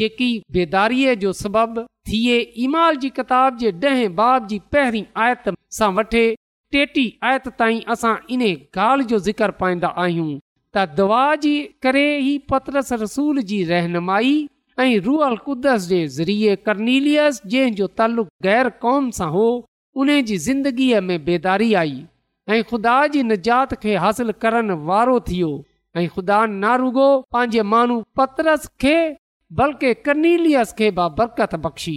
जेकी 0.00 0.30
बेदारीअ 0.56 1.14
जो 1.24 1.32
सबबु 1.42 1.82
थिए 2.10 2.36
ईमाल 2.66 2.96
जी 3.04 3.10
किताब 3.18 3.56
जे 3.64 3.72
ॾहें 3.90 4.14
बाब 4.20 4.46
जी 4.52 4.58
पहिरीं 4.72 5.04
आयत 5.24 5.48
सां 5.78 5.90
वठे 5.96 6.24
टेटी 6.72 7.06
आयत 7.30 7.48
ताईं 7.60 7.80
असां 7.94 8.14
इन 8.36 8.42
ॻाल्हि 8.52 9.06
जो 9.14 9.18
ज़िक्र 9.30 9.50
पाईंदा 9.62 9.90
आहियूं 10.04 10.30
त 10.76 10.86
दुआ 10.98 11.24
जे 11.46 11.56
करे 11.82 12.06
ई 12.18 12.32
पत्रस 12.54 12.92
रसूल 13.02 13.42
जी 13.52 13.62
रहनुमाई 13.74 14.36
ऐं 14.80 14.98
रूअल 15.04 15.36
क़ुदस 15.44 15.86
जे 15.88 16.06
ज़रिए 16.16 16.54
कर्नीलियस 16.66 17.40
जंहिं 17.52 17.72
जो 17.78 17.86
तालुक़ु 18.00 18.30
गैर 18.42 18.68
क़ौम 18.82 19.10
सां 19.18 19.28
हो 19.30 19.46
उन 20.02 20.10
जी 20.28 20.36
ज़िंदगीअ 20.44 21.00
में 21.06 21.24
बेदारी 21.24 21.72
आई 21.80 21.96
ऐं 22.56 22.62
ख़ुदा 22.68 22.92
जी 23.14 23.22
निजात 23.30 23.74
खे 23.82 23.94
हासिल 24.04 24.32
करण 24.44 24.70
वारो 24.90 25.18
थियो 25.28 25.48
ऐं 25.96 26.06
ख़ुदा 26.14 26.38
ना 26.64 26.74
रुगो 26.82 27.08
पंहिंजे 27.32 27.62
माण्हू 27.72 27.96
पत्रस 28.18 28.66
खे 28.84 28.94
बल्कि 29.62 29.92
कर्नीलियस 30.08 30.72
खे 30.78 30.90
बरकत 31.00 31.54
बख़्शी 31.66 31.96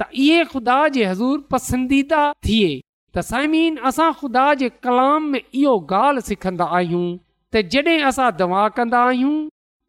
त 0.00 0.06
इहे 0.26 0.44
ख़ुदा 0.52 0.76
जे 0.98 1.04
हज़ूर 1.12 1.40
पसंदीदा 1.54 2.22
थिए 2.46 2.70
त 3.14 3.24
साइमीन 3.32 3.76
असां 3.90 4.10
ख़ुदा 4.20 4.46
जे 4.62 4.68
कलाम 4.86 5.26
में 5.34 5.40
इहो 5.42 5.74
ॻाल्हि 6.02 6.22
सिखंदा 6.28 6.70
आहियूं 6.78 7.06
त 7.18 7.64
जॾहिं 7.76 7.98
असां 8.12 8.30
दवा 8.44 8.62
कंदा 8.78 9.02
आहियूं 9.08 9.34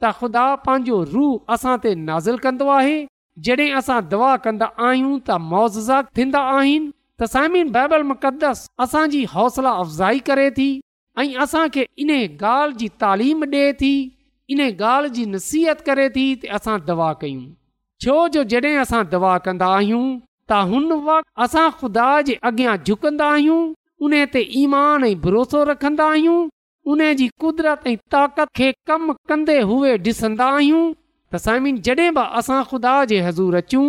त 0.01 0.09
ख़ुदा 0.19 0.45
पंहिंजो 0.67 0.97
रूह 1.13 1.53
असां 1.55 1.75
ते 1.85 1.93
नाज़िल 2.03 2.37
कंदो 2.45 2.67
आहे 2.77 2.95
जॾहिं 3.47 3.71
असां 3.79 3.99
दवा 4.13 4.31
कंदा 4.45 4.67
आहियूं 4.87 5.13
त 5.19 5.37
मोज़ात 5.51 6.09
थींदा 6.19 6.41
आहिनि 6.57 6.91
त 7.21 7.29
साइमिन 7.33 7.71
बाइबल 7.77 8.03
मुक़दस 8.11 8.65
असांजी 8.87 9.23
हौसला 9.33 9.71
अफ़ज़ाई 9.83 10.19
करे 10.29 10.49
थी 10.57 10.69
ऐं 11.23 11.35
असांखे 11.45 11.85
इन 12.05 12.11
ॻाल्हि 12.19 12.77
जी 12.83 12.87
तालीम 13.03 13.43
ॾिए 13.51 13.71
थी 13.83 13.93
इन 14.55 14.61
ॻाल्हि 14.69 15.09
जी 15.17 15.25
नसीहत 15.35 15.81
करे 15.89 16.09
थी 16.17 16.25
त 16.43 16.59
असां 16.59 16.77
दवा 16.89 17.11
कयूं 17.23 17.45
छो 18.05 18.17
जो 18.37 18.43
जॾहिं 18.55 18.75
असां 18.85 19.03
दवा 19.13 19.37
कंदा 19.47 19.67
आहियूं 19.77 20.07
त 20.49 20.63
हुन 20.71 20.91
वक़्तु 21.07 21.43
असां 21.47 21.69
ख़ुदा 21.81 22.07
जे 22.29 22.37
अॻियां 22.51 22.75
झुकंदा 22.87 23.29
आहियूं 23.37 23.61
उन 24.07 24.17
ते 24.33 24.41
ईमान 24.63 25.03
ऐं 25.09 25.13
भरोसो 25.27 25.63
रखंदा 25.71 26.07
आहियूं 26.15 26.39
उन 26.91 27.01
जी 27.19 27.27
कुदिरत 27.41 27.83
ऐं 27.87 27.95
ताक़त 28.13 28.49
खे 28.57 28.71
कम 28.89 29.11
कंदे 29.29 29.59
हुए 29.69 29.91
ॾिसंदा 30.07 30.45
आहियूं 30.57 30.79
त 31.33 31.39
जड़े 31.85 32.07
जॾहिं 32.07 32.09
बि 32.17 32.23
असां 32.39 32.57
ख़ुदा 32.71 32.95
जे 33.11 33.19
हज़ूर 33.27 33.55
अचूं 33.59 33.85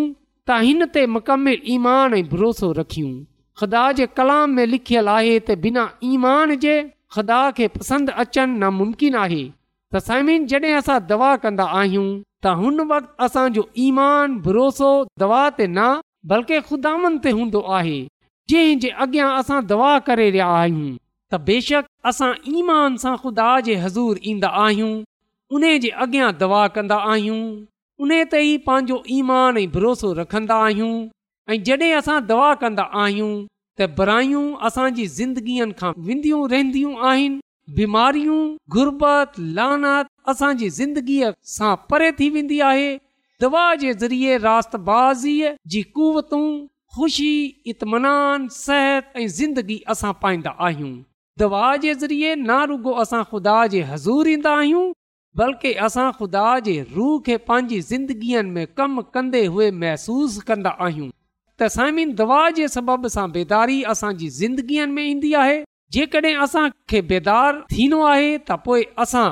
त 0.48 0.61
हिन 0.66 0.85
ते 0.96 1.02
मुकमिल 1.16 1.59
ईमान 1.76 2.14
ऐं 2.18 2.22
भरोसो 2.35 2.70
रखियूं 2.78 3.11
ख़ुदा 3.62 3.83
जे 4.00 4.07
कलाम 4.20 4.54
में 4.61 4.66
लिखियलु 4.74 5.12
आहे 5.16 5.35
त 5.40 5.57
बिना 5.64 5.85
ईमान 6.12 6.54
जे 6.66 6.76
ख़ुदा 7.16 7.40
खे 7.59 7.68
पसंदि 7.78 8.16
अचनि 8.24 8.59
नामुमकिन 8.62 9.14
आहे 9.24 9.42
त 9.92 10.07
साइमिन 10.11 10.46
जॾहिं 10.54 10.74
असां 10.83 11.00
दवा 11.11 11.33
कंदा 11.46 11.66
आहियूं 11.83 12.07
त 12.44 12.54
हुन 12.62 12.80
वक़्तु 12.92 13.18
असांजो 13.26 13.62
ईमान 13.88 14.40
भरोसो 14.46 14.92
दवा 15.24 15.42
ते 15.59 15.66
न 15.76 15.90
बल्कि 16.35 16.61
ख़ुदानि 16.70 17.14
ते 17.26 17.30
हूंदो 17.40 17.61
आहे 17.80 18.00
जंहिं 18.54 18.78
जे 18.87 18.90
अॻियां 19.09 19.30
असां 19.42 19.62
दवा 19.74 19.92
करे 20.11 20.28
रहिया 20.35 20.50
आहियूं 20.62 20.92
त 21.32 21.37
बेशक 21.50 21.84
असां 22.10 22.32
ईमान 22.58 22.96
सां 23.02 23.16
ख़ुदा 23.22 23.48
जे 23.66 23.74
हज़ूर 23.84 24.18
ईंदा 24.32 24.48
आहियूं 24.64 24.90
उन 25.58 25.64
जे 25.84 25.90
अॻियां 26.04 26.28
दवा 26.42 26.64
कंदा 26.74 26.98
आहियूं 27.12 27.38
उन 28.02 28.10
ते 28.34 28.40
ई 28.46 28.58
पंहिंजो 28.66 28.98
ईमान 29.18 29.56
ऐं 29.62 29.70
भरोसो 29.76 30.10
रखंदा 30.18 30.58
आहियूं 30.64 30.92
ऐं 31.50 31.56
जॾहिं 31.68 31.92
असां 32.00 32.16
दवा 32.32 32.50
कंदा 32.64 32.84
आहियूं 33.04 33.30
त 33.80 33.88
बुरायूं 34.00 34.44
असांजी 34.70 35.06
ज़िंदगीअ 35.20 35.68
खां 35.80 35.92
विंदियूं 36.08 36.42
रहंदियूं 36.54 36.92
आहिनि 37.12 37.40
बीमारियूं 37.78 38.42
गुरबत 38.76 39.40
लानत 39.58 40.12
असांजी 40.34 40.68
ज़िंदगीअ 40.80 41.32
सां 41.54 41.72
परे 41.92 42.10
थी 42.20 42.30
वेंदी 42.37 42.60
आहे 42.72 42.87
दवा 43.46 43.64
जे 43.87 43.94
ज़रिए 44.02 44.37
रातबाज़ीअ 44.44 45.54
जी 45.76 45.82
कुवतूं 45.98 46.44
ख़ुशी 46.98 47.32
इतमान 47.74 48.48
सिहत 48.60 49.18
ऐं 49.18 49.26
ज़िंदगी 49.40 49.80
असां 49.96 50.12
पाईंदा 50.26 50.50
आहियूं 50.68 50.94
दवा 51.38 51.74
जे 51.82 51.92
ज़रिए 52.00 52.34
ना 52.48 52.56
रुगो 52.70 52.90
असां 53.02 53.22
ख़ुदा 53.30 53.54
जे 53.70 53.80
हज़ूर 53.92 54.28
ईंदा 54.32 54.50
आहियूं 54.58 54.82
बल्कि 55.40 55.72
असां 55.86 56.04
ख़ुदा 56.18 56.42
जे 56.66 56.74
रूह 56.94 57.16
खे 57.28 57.36
पंहिंजी 57.48 57.80
ज़िंदगीअ 57.90 58.42
में 58.50 58.66
कमु 58.80 59.02
कंदे 59.16 59.40
हुए 59.54 59.70
महसूसु 59.80 60.40
कंदा 60.50 60.70
आहियूं 60.86 61.08
त 61.62 61.68
साइमिन 61.76 62.12
दवा 62.20 62.38
जे 62.58 62.68
सबब 62.76 63.06
सां 63.16 63.26
बेदारी 63.38 63.82
असांजी 63.94 64.28
ज़िंदगीअ 64.38 64.86
में 64.94 65.02
ईंदी 65.08 65.32
आहे 65.42 65.58
जेकॾहिं 65.96 66.34
असांखे 66.48 67.00
बेदार 67.12 67.60
थींदो 67.76 68.02
आहे 68.12 68.30
त 68.50 68.60
पोइ 68.68 68.84
असां 69.06 69.26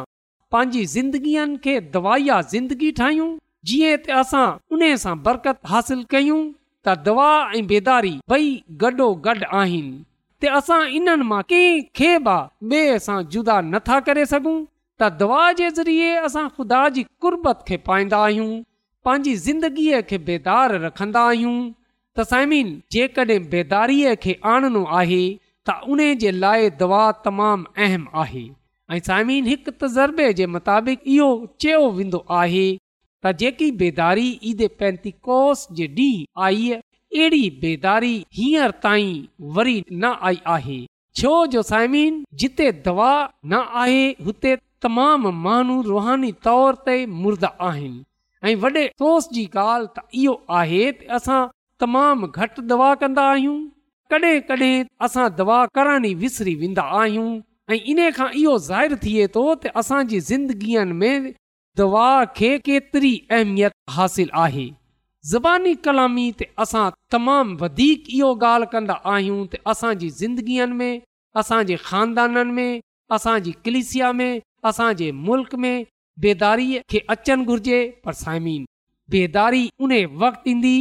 पंहिंजी 0.56 0.84
ज़िंदगीअनि 0.98 1.56
खे 1.68 1.80
दवाई 1.98 2.28
ज़िंदगी 2.54 2.90
ठाहियूं 3.02 3.30
जीअं 3.70 3.96
त 4.08 4.20
असां 4.26 4.46
उन 4.76 4.86
सां 5.08 5.14
बरकत 5.30 5.60
हासिल 5.74 6.04
कयूं 6.16 6.42
त 6.84 7.02
दवा 7.10 7.30
ऐं 7.60 7.66
बेदारी 7.74 8.16
ॿई 8.38 8.48
गॾो 8.84 9.12
गॾु 9.28 9.42
आहिनि 9.62 10.00
असां 10.58 10.82
इन्हनि 10.96 11.24
मां 11.30 11.42
कंहिंखे 11.52 12.98
जुदा 13.32 13.60
नथा 13.74 13.98
करे 14.08 14.24
सघूं 14.32 14.54
त 15.00 15.08
दवा 15.20 15.42
जे 15.58 15.68
ज़रिए 15.76 16.10
असां 16.26 16.46
ख़ुदा 16.56 16.82
जी 16.96 17.02
कुर्बत 17.24 17.64
खे 17.68 17.76
पाईंदा 17.88 18.18
आहियूं 18.26 18.50
पंहिंजी 19.08 19.34
ज़िंदगीअ 19.46 20.00
खे 20.10 20.18
बेदार 20.30 20.74
रखंदा 20.86 21.22
आहियूं 21.28 22.68
जेकॾहिं 22.96 23.38
बेदारी 23.54 24.04
खे 24.26 24.34
आणणो 24.54 24.84
आहे 25.00 25.22
त 25.68 25.76
उन 25.94 26.02
जे 26.24 26.30
लाइ 26.40 26.68
दवा 26.82 27.02
तमामु 27.24 27.80
अहम 27.86 28.06
आहे 28.24 28.44
ऐं 28.94 28.98
साइमिन 29.08 29.46
हिकु 29.52 29.70
तज़रबे 29.82 30.32
जे 30.40 30.46
मुताबिक़ 30.54 31.08
इहो 31.16 31.28
चयो 31.64 31.88
वेंदो 31.98 32.24
आहे 32.40 32.64
त 33.24 33.32
जेकी 33.42 33.70
बेदारी 33.84 34.28
ईद 34.50 34.62
पैंतीकोस 34.78 35.66
जे 35.80 35.86
ॾींहुं 35.86 36.44
आई 36.48 36.72
अहिड़ी 37.14 37.48
बेदारी 37.62 38.14
हींअर 38.34 38.70
ताईं 38.82 39.16
वरी 39.54 39.82
न 39.92 40.12
आई 40.28 40.38
आहे 40.54 40.78
छो 41.20 41.32
जो 41.54 41.62
साइमीन 41.70 42.22
जिते 42.42 42.70
दवा 42.86 43.10
न 43.52 43.60
आहे 43.80 44.06
हुते 44.26 44.54
तमामु 44.82 45.30
माण्हू 45.46 45.76
रुहानी 45.90 46.30
तौर 46.46 46.74
ते 46.86 46.94
मुर्दा 47.20 47.48
आहिनि 47.68 48.02
ऐं 48.44 48.54
वॾे 48.62 48.84
अफ़सोस 48.86 49.28
जी 49.34 49.44
ॻाल्हि 49.44 49.92
त 49.98 50.06
इहो 50.22 50.34
आहे 50.60 50.80
असां 51.20 51.40
तमामु 51.84 52.30
घटि 52.36 52.62
दवा 52.72 52.90
कंदा 53.04 53.26
आहियूं 53.34 53.56
कॾहिं 54.14 54.34
कॾहिं 54.48 54.74
असां 55.08 55.28
दवा 55.44 55.60
करणी 55.80 56.14
विसरी 56.24 56.54
वेंदा 56.64 56.88
आहियूं 57.00 57.28
ऐं 57.74 57.80
इन 57.94 58.02
खां 58.16 58.30
इहो 58.42 58.58
ज़ाहिरु 58.72 59.00
थिए 59.06 59.26
थो 59.36 59.44
त 59.66 59.76
असांजी 59.84 60.24
ज़िंदगीअ 60.32 60.84
में 61.02 61.32
दवा 61.82 62.08
खे 62.40 62.50
केतिरी 62.70 63.14
अहमियत 63.40 63.72
हासिल 63.98 64.30
आहे 64.46 64.68
ज़बानी 65.30 65.74
कलामी 65.86 66.22
ते 66.38 66.46
असां 66.62 66.88
तमामु 67.14 67.56
वधीक 67.58 68.04
इहो 68.14 68.30
ॻाल्हि 68.46 68.68
कंदा 68.72 68.94
आहियूं 69.10 69.44
त 69.52 69.56
असांजी 69.72 70.08
ज़िंदगीअनि 70.20 70.74
में 70.80 71.00
असांजे 71.40 71.76
खानदाननि 71.84 72.42
में 72.56 72.80
असांजी 73.16 73.52
कलिसिया 73.64 74.10
में 74.20 74.40
असांजे 74.70 75.10
मुल्क़ 75.28 75.54
में 75.64 75.76
बेदारीअ 76.24 76.80
खे 76.90 77.04
अचणु 77.14 77.44
घुर्जे 77.52 77.78
पर 78.04 78.12
साइमीन 78.22 78.64
बेदारी 79.12 79.62
उन 79.86 79.92
वक़्तु 80.22 80.50
ईंदी 80.50 80.74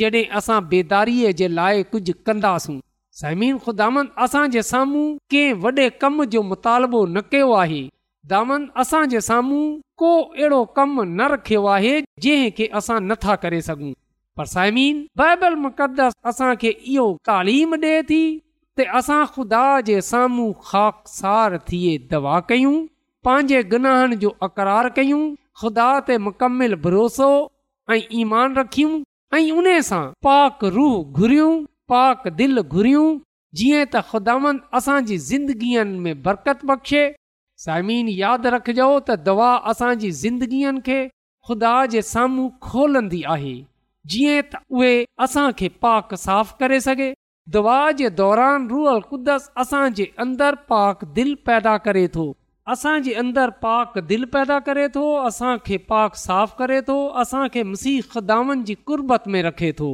जॾहिं 0.00 0.24
असां 0.40 0.60
बेदारीअ 0.72 1.32
जे 1.42 1.48
लाइ 1.58 1.82
कुझु 1.92 2.12
कंदासूं 2.26 2.78
साइम 3.20 3.42
ख़ुदांद 3.64 4.06
असांजे 4.26 4.62
साम्हूं 4.72 5.06
कंहिं 5.34 5.52
वॾे 5.66 5.88
कम 6.02 6.24
जो 6.36 6.42
मुतालबो 6.52 7.04
न 7.14 7.20
कयो 7.32 7.52
आहे 7.64 7.82
ख़ुदा 8.30 8.56
असांजे 8.80 9.20
साम्हूं 9.20 9.80
को 9.98 10.10
अहिड़ो 10.22 10.64
कमु 10.76 11.02
न 11.04 11.20
रखियो 11.32 11.64
आहे 11.66 11.94
जंहिंखे 12.22 12.66
असां 12.78 13.00
नथा 13.06 13.34
करे 13.42 13.60
सघूं 13.68 13.92
पर 14.36 14.44
साइमीन 14.54 14.96
बाइबल 15.18 15.54
मुक़दस 15.66 16.12
असांखे 16.30 16.70
इहो 16.92 17.06
तालीम 17.26 17.74
ॾिए 17.74 18.00
थी 18.10 18.22
त 18.78 18.86
असां 18.98 19.22
ख़ुदा 19.34 19.62
जे 19.88 20.00
साम्हूं 20.10 20.52
ख़ाकसार 20.68 21.58
थिए 21.70 21.94
दवा 22.12 22.36
कयूं 22.52 22.76
पंहिंजे 23.26 23.62
गुनाहनि 23.72 24.16
जो 24.22 24.30
अकरार 24.48 24.88
कयूं 25.00 25.22
ख़ुदा 25.62 25.88
ते 26.06 26.16
मुकमिल 26.28 26.74
भरोसो 26.86 27.28
ऐं 27.96 28.00
ईमान 28.20 28.54
रखियूं 28.60 28.92
ऐं 29.40 29.44
उन 29.58 29.66
सां 29.90 30.02
पाक 30.28 30.62
रूह 30.78 31.18
घुरियूं 31.24 31.52
पाक 31.94 32.26
दिलि 32.42 32.62
घुरियूं 32.78 33.10
जीअं 33.56 33.90
त 33.92 34.04
ख़ुदांद 34.12 34.62
असांजी 34.80 35.18
ज़िंदगीअ 35.30 35.84
में 36.06 36.14
बरकत 36.30 36.64
बख़्शे 36.72 37.04
साइमीन 37.64 38.08
यादि 38.20 38.50
रखिजो 38.52 38.86
त 39.08 39.16
दवा 39.26 39.48
असांजी 39.72 40.10
ज़िंदगीअनि 40.20 40.80
खे 40.86 40.96
खुदा 41.48 41.74
जे 41.92 42.00
साम्हूं 42.08 42.46
खोलंदी 42.68 43.20
आहे 43.34 43.52
जीअं 44.14 44.40
त 44.54 44.60
उहे 44.78 44.94
असांखे 45.26 45.68
पाक 45.86 46.14
साफ़ 46.22 46.50
करे 46.62 46.80
सघे 46.86 47.06
दवा 47.56 47.76
जे 48.00 48.08
दौरान 48.22 48.66
रुअल 48.72 48.98
कुदस 49.12 49.46
असांजे 49.64 50.06
अंदरु 50.26 50.62
पाक 50.72 51.04
दिलि 51.18 51.34
पैदा 51.50 51.76
करे 51.86 52.06
थो 52.16 52.26
असांजे 52.74 53.14
अंदरु 53.22 53.54
पाक 53.62 53.98
दिलि 54.10 54.30
पैदा 54.34 54.58
करे 54.70 54.88
थो 54.98 55.06
असांखे 55.30 55.76
पाक 55.94 56.18
साफ़ 56.26 56.56
करे 56.58 56.80
थो 56.90 56.98
असांखे 57.24 57.62
मसीह 57.70 58.18
दामनि 58.34 58.62
जी 58.70 58.74
कुर्बत 58.90 59.28
में 59.36 59.42
रखे 59.50 59.72
थो 59.82 59.92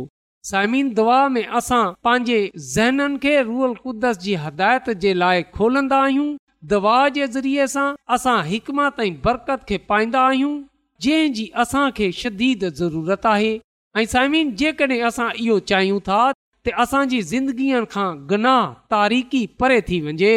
साइमीन 0.52 0.92
दवा 1.00 1.20
में 1.37 1.44
असां 1.61 1.85
पंहिंजे 2.07 2.40
ज़हननि 2.74 3.18
खे 3.22 3.37
रुअल 3.52 3.74
क़ुद्दस 3.85 4.22
जी 4.26 4.35
हदायत 4.48 4.90
जे 5.07 5.12
लाइ 5.22 5.42
खोलंदा 5.57 5.96
आहियूं 6.11 6.28
दवा 6.66 6.94
जे 7.16 7.27
ज़रिए 7.35 7.66
सां 7.73 7.92
असां 8.14 8.37
हिक 8.44 8.71
मां 8.79 8.88
बरकत 9.25 9.64
खे 9.68 9.77
पाईंदा 9.88 10.21
आहियूं 10.29 10.55
जंहिं 11.07 11.33
जी 11.38 11.44
असां 11.64 11.83
खे 11.99 12.11
शदीद 12.21 12.64
ज़रूरत 12.79 13.27
आहे 13.33 13.51
ऐं 14.01 14.05
साइमिन 14.12 14.55
जेकॾहिं 14.62 15.01
असां 15.11 15.29
इहो 15.44 15.59
चाहियूं 15.73 16.01
था 16.09 16.16
त 16.66 16.73
असांजी 16.85 17.21
ज़िंदगीअ 17.29 17.85
खां 17.92 18.09
गनाह 18.31 18.64
तारीख़ी 18.94 19.47
परे 19.62 19.81
थी 19.90 20.01
वञे 20.09 20.33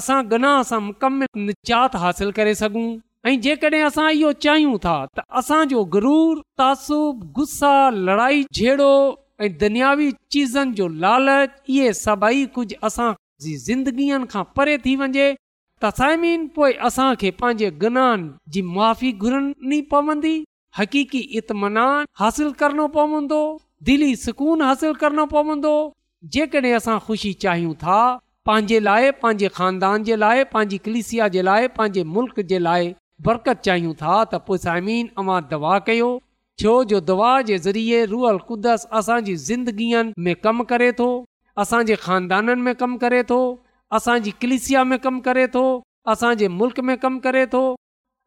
असां 0.00 0.20
गनाह 0.32 0.62
सां 0.72 0.80
मुकमिल 0.88 1.42
निजात 1.48 1.96
हासिल 2.04 2.30
करे 2.40 2.54
सघूं 2.62 2.84
ऐं 3.30 3.40
जेकॾहिं 3.46 3.82
असां 3.86 4.10
इहो 4.12 4.32
चाहियूं 4.46 4.76
था 4.84 4.94
त 5.16 5.24
असांजो 5.40 5.84
गरूर 5.96 6.38
तासुब 6.60 7.24
गुस्सा 7.40 7.72
लड़ाई 8.08 8.44
छेड़ो 8.60 8.92
ऐं 9.40 9.52
दुनियावी 9.64 10.10
चीज़नि 10.36 10.72
जो 10.82 10.86
लालच 11.06 11.56
इहे 11.68 11.92
सभई 12.06 12.44
कुझु 12.58 12.76
असांजी 12.90 13.56
ज़िंदगीअ 13.68 14.24
खां 14.36 14.44
परे 14.60 14.76
थी 14.86 14.96
वञे 15.04 15.28
त 15.82 15.86
साइमीन 15.98 16.46
पोइ 16.56 16.72
असांखे 16.86 17.30
पंहिंजे 17.38 17.68
गुनाहनि 17.82 18.28
जी 18.52 18.60
माफ़ी 18.62 19.10
घुरनी 19.24 19.80
पवंदी 19.92 20.34
हक़ीक़ी 20.78 21.18
इतमान 21.38 21.78
हासिल 22.20 22.50
करणो 22.60 22.86
पवंदो 22.96 23.40
दिली 23.88 24.14
सुकून 24.16 24.60
हासिल 24.62 24.92
करणो 25.00 25.24
पवंदो 25.32 25.72
जेकॾहिं 26.32 26.72
असां 26.76 26.98
ख़ुशी 27.06 27.32
चाहियूं 27.44 27.72
था 27.82 27.98
पंहिंजे 28.46 28.78
लाइ 28.88 29.10
पंहिंजे 29.22 29.48
खानदान 29.56 30.02
जे 30.08 30.16
लाइ 30.24 30.42
पंहिंजी 30.52 30.78
कलिसिया 30.84 31.28
जे 31.34 31.42
लाइ 31.50 31.66
पंहिंजे 31.78 32.02
मुल्क़ 32.16 32.40
जे 32.52 32.58
लाइ 32.68 32.92
बरक़त 33.26 33.60
चाहियूं 33.68 33.92
था 34.02 34.14
त 34.24 34.42
पोइ 34.46 34.62
साइमीन 34.66 35.10
अवां 35.24 35.40
दवा 35.54 35.74
कयो 35.90 36.12
छो 36.62 36.76
जो 36.92 37.00
दवा 37.12 37.32
जे 37.50 37.58
ज़रिए 37.66 38.04
रूअल 38.14 38.38
क़ुदस 38.46 38.86
असांजी 39.02 39.34
ज़िंदगीअ 39.48 40.04
में 40.28 40.34
कमु 40.46 40.70
करे 40.74 40.92
थो 41.02 41.10
असांजे 41.66 41.96
खानदाननि 42.06 42.62
में 42.68 42.74
कमु 42.84 42.98
करे 43.06 43.22
थो 43.34 43.40
असांजी 43.96 44.30
कलिसिया 44.42 44.82
में 44.90 44.98
कमु 45.04 45.20
करे 45.24 45.46
थो 45.54 45.64
असांजे 46.12 46.46
मुल्क़ 46.60 46.80
में 46.88 46.96
कमु 47.02 47.18
करे 47.24 47.44
थो 47.54 47.62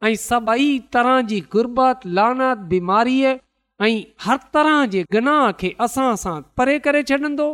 ऐं 0.07 0.13
सभई 0.29 0.67
तरह 0.93 1.19
जी 1.29 1.39
गुरबत 1.53 2.05
लानत 2.17 2.57
बीमारीअ 2.73 3.31
ऐं 3.85 3.91
हर 4.25 4.37
तरह 4.55 4.85
जे 4.93 5.01
गनाह 5.15 5.43
खे 5.61 5.71
असां 5.85 6.09
सां 6.25 6.35
परे 6.59 6.77
करे 6.85 7.01
छॾींदो 7.11 7.47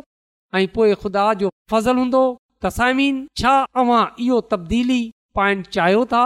ऐं 0.60 0.66
पोइ 0.76 0.94
ख़ुदा 1.04 1.24
जो 1.44 1.50
फज़ल 1.74 1.96
हूंदो 2.02 2.24
त 2.64 2.74
साइमीन 2.80 3.24
छा 3.42 3.54
तव्हां 3.80 4.04
इहो 4.26 4.42
तबदीली 4.52 5.00
पाइणु 5.40 5.64
चाहियो 5.78 6.04
था 6.14 6.26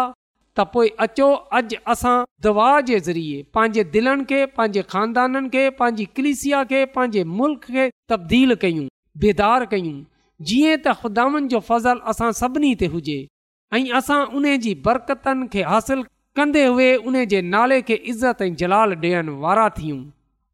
त 0.58 0.68
पोइ 0.74 0.90
अचो 1.08 1.30
अॼु 1.60 1.80
असां 1.94 2.16
दवा 2.48 2.68
जे 2.90 3.00
ज़रिए 3.08 3.38
पंहिंजे 3.58 3.84
दिलनि 3.96 4.28
खे 4.34 4.42
पंहिंजे 4.58 4.82
खानदाननि 4.96 5.54
खे 5.56 5.64
पंहिंजी 5.80 6.06
कलिसिया 6.18 6.64
खे 6.74 6.84
पंहिंजे 6.98 7.24
मुल्क़ 7.40 7.70
खे 7.78 7.88
तब्दील 8.14 8.56
कयूं 8.66 8.88
बेदार 9.26 9.66
कयूं 9.76 9.96
जीअं 10.42 10.78
त 10.86 10.94
ख़ुदानि 11.02 11.48
जो 11.52 11.60
फज़ल 11.68 12.00
असां 12.12 12.32
सभिनी 12.40 12.74
ते 12.80 12.88
हुजे 12.96 13.20
ऐं 13.78 13.84
असां 14.00 14.20
उन 14.40 14.46
जी 14.66 14.74
बरकतनि 14.88 15.48
खे 15.54 15.62
हासिलु 15.72 16.04
कंदे 16.40 16.66
उहे 16.72 16.88
उन 17.12 17.24
जे 17.34 17.42
नाले 17.54 17.82
खे 17.90 17.96
इज़त 18.14 18.42
ऐं 18.42 18.56
जलाल 18.64 18.96
ॾियण 19.04 19.30
वारा 19.46 19.68
थियूं 19.78 20.02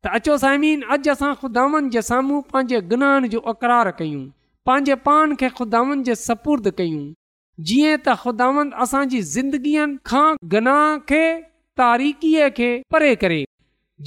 त 0.05 0.13
अचो 0.19 0.37
साइमीन 0.43 0.83
अॼु 0.97 1.11
असां 1.15 1.33
ख़ुदावनि 1.41 1.89
जे 1.95 2.01
साम्हूं 2.11 2.41
पंहिंजे 2.53 2.81
गुनाहनि 2.93 3.27
जो 3.35 3.39
अक़रार 3.55 3.91
कयूं 4.01 4.23
पंहिंजे 4.69 4.95
पान 5.09 5.35
खे 5.41 5.49
ख़ुदानि 5.61 6.03
जे 6.11 6.15
सपुर्द 6.27 6.69
कयूं 6.81 7.03
जीअं 7.69 7.97
त 7.97 8.19
ख़ुदावनि 8.25 8.77
असांजी 8.85 9.21
ज़िंदगीअ 9.35 9.87
खां 10.11 10.27
गनाह 10.55 10.97
खे 11.13 11.23
तारीख़ीअ 11.83 12.49
खे 12.61 12.69
परे 12.95 13.15
करे 13.25 13.41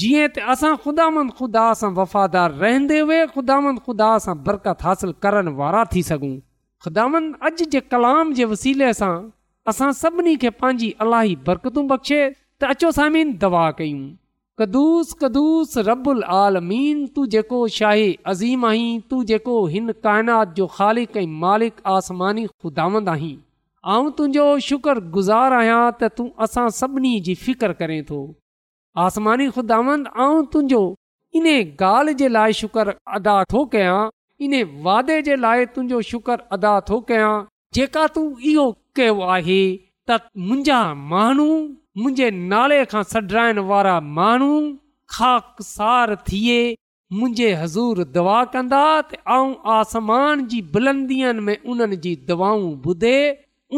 जीअं 0.02 0.28
त 0.37 0.44
असां 0.52 0.70
ख़ुदामंद 0.85 1.30
ख़ुदा 1.40 1.64
सां 1.80 1.88
वफ़ादार 1.96 2.54
रहंदे 2.62 2.96
हुए 3.00 3.18
ख़ुदामंद 3.35 3.78
ख़ुदा 3.88 4.07
सां 4.24 4.33
बरकत 4.48 4.80
हासिलु 4.87 5.14
करण 5.26 5.50
वारा 5.61 5.83
थी 5.92 6.02
सघूं 6.09 6.30
ख़ुदामंद 6.87 7.37
अॼु 7.48 7.66
जे 7.74 7.80
कलाम 7.94 8.33
जे 8.40 8.48
वसीले 8.52 8.88
सां 9.00 9.11
असां 9.72 9.90
सभिनी 10.00 10.35
खे 10.44 10.52
पंहिंजी 10.62 10.88
अलाही 11.07 11.37
बरकतूं 11.50 11.87
बख़्शे 11.94 12.18
त 12.24 12.72
अचो 12.76 12.90
सामिन 12.98 13.30
दवा 13.46 13.62
कयूं 13.83 14.02
कदुस 14.62 15.14
कदुस 15.24 15.78
रबुल 15.92 16.22
आलमीन 16.40 17.07
तू 17.18 17.26
जेको 17.37 17.62
शाही 17.78 18.11
अज़ीम 18.35 18.70
आहीं 18.74 18.90
तू 19.12 19.22
जेको 19.33 19.57
हिन 19.76 19.94
काइनात 20.09 20.54
जो 20.61 20.68
ख़ालिक़ई 20.76 21.26
मालिक 21.46 21.80
आसमानी 21.96 22.46
ख़ुदामंद 22.52 23.14
आहीं 23.18 23.35
तुंहिंजो 24.16 24.50
शुक्रगुज़ारु 24.70 25.62
आहियां 25.64 25.80
त 25.94 26.14
तूं 26.20 26.28
असां 26.48 26.70
सभिनी 26.83 27.18
जी 27.30 27.42
फ़िकर 27.48 27.80
करें 27.83 28.00
थो 28.11 28.20
आसमानी 29.02 29.48
ख़ुदांद 29.54 30.07
तुंहिंजो 30.52 30.83
इन 31.38 31.46
ॻाल्हि 31.83 32.12
जे 32.18 32.26
लाइ 32.35 32.52
शुक्र 32.59 32.92
अदा 33.16 33.33
थो 33.52 33.62
कयां 33.72 34.02
इन 34.48 34.52
वादे 34.85 35.14
जे 35.28 35.37
लाइ 35.44 35.64
तुंहिंजो 35.76 36.00
शुक्र 36.11 36.37
अदा 36.57 36.74
थो 36.90 36.98
कयां 37.09 37.33
जेका 37.78 38.07
तूं 38.18 38.24
इहो 38.50 38.66
कयो 39.00 39.16
आहे 39.38 39.57
त 40.11 40.20
मुंहिंजा 40.44 40.78
माण्हू 41.14 41.48
मुंहिंजे 42.02 42.28
नाले 42.54 42.78
खां 42.94 43.02
सॾाइण 43.14 43.59
वारा 43.72 43.96
माण्हू 44.20 44.52
खाकसार 45.16 46.14
थिए 46.30 46.61
मुंहिंजे 47.18 47.50
हज़ूर 47.64 48.04
दवा 48.20 48.38
कंदा 48.57 48.85
ऐं 49.40 49.74
आसमान 49.80 50.46
जी 50.54 50.62
बुलंदीअ 50.78 51.35
में 51.48 51.57
उन्हनि 51.74 52.00
जी 52.09 52.14
दवाऊं 52.33 52.70
ॿुधे 52.94 53.16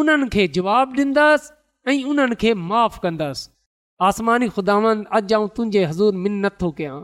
उन्हनि 0.02 0.31
खे 0.38 0.48
जवाबु 0.61 1.00
ॾींदसि 1.02 1.52
ऐं 1.94 1.98
उन्हनि 2.14 2.42
खे 2.46 2.55
माफ़ु 2.68 3.02
कंदसि 3.09 3.52
आसमानी 4.04 4.48
ख़ुदावन 4.54 5.04
अॼु 5.16 5.35
आऊं 5.37 5.48
तुंहिंजे 5.56 5.85
हज़ूर 5.90 6.14
मिन 6.22 6.32
नथो 6.44 6.70
कयां 6.78 6.96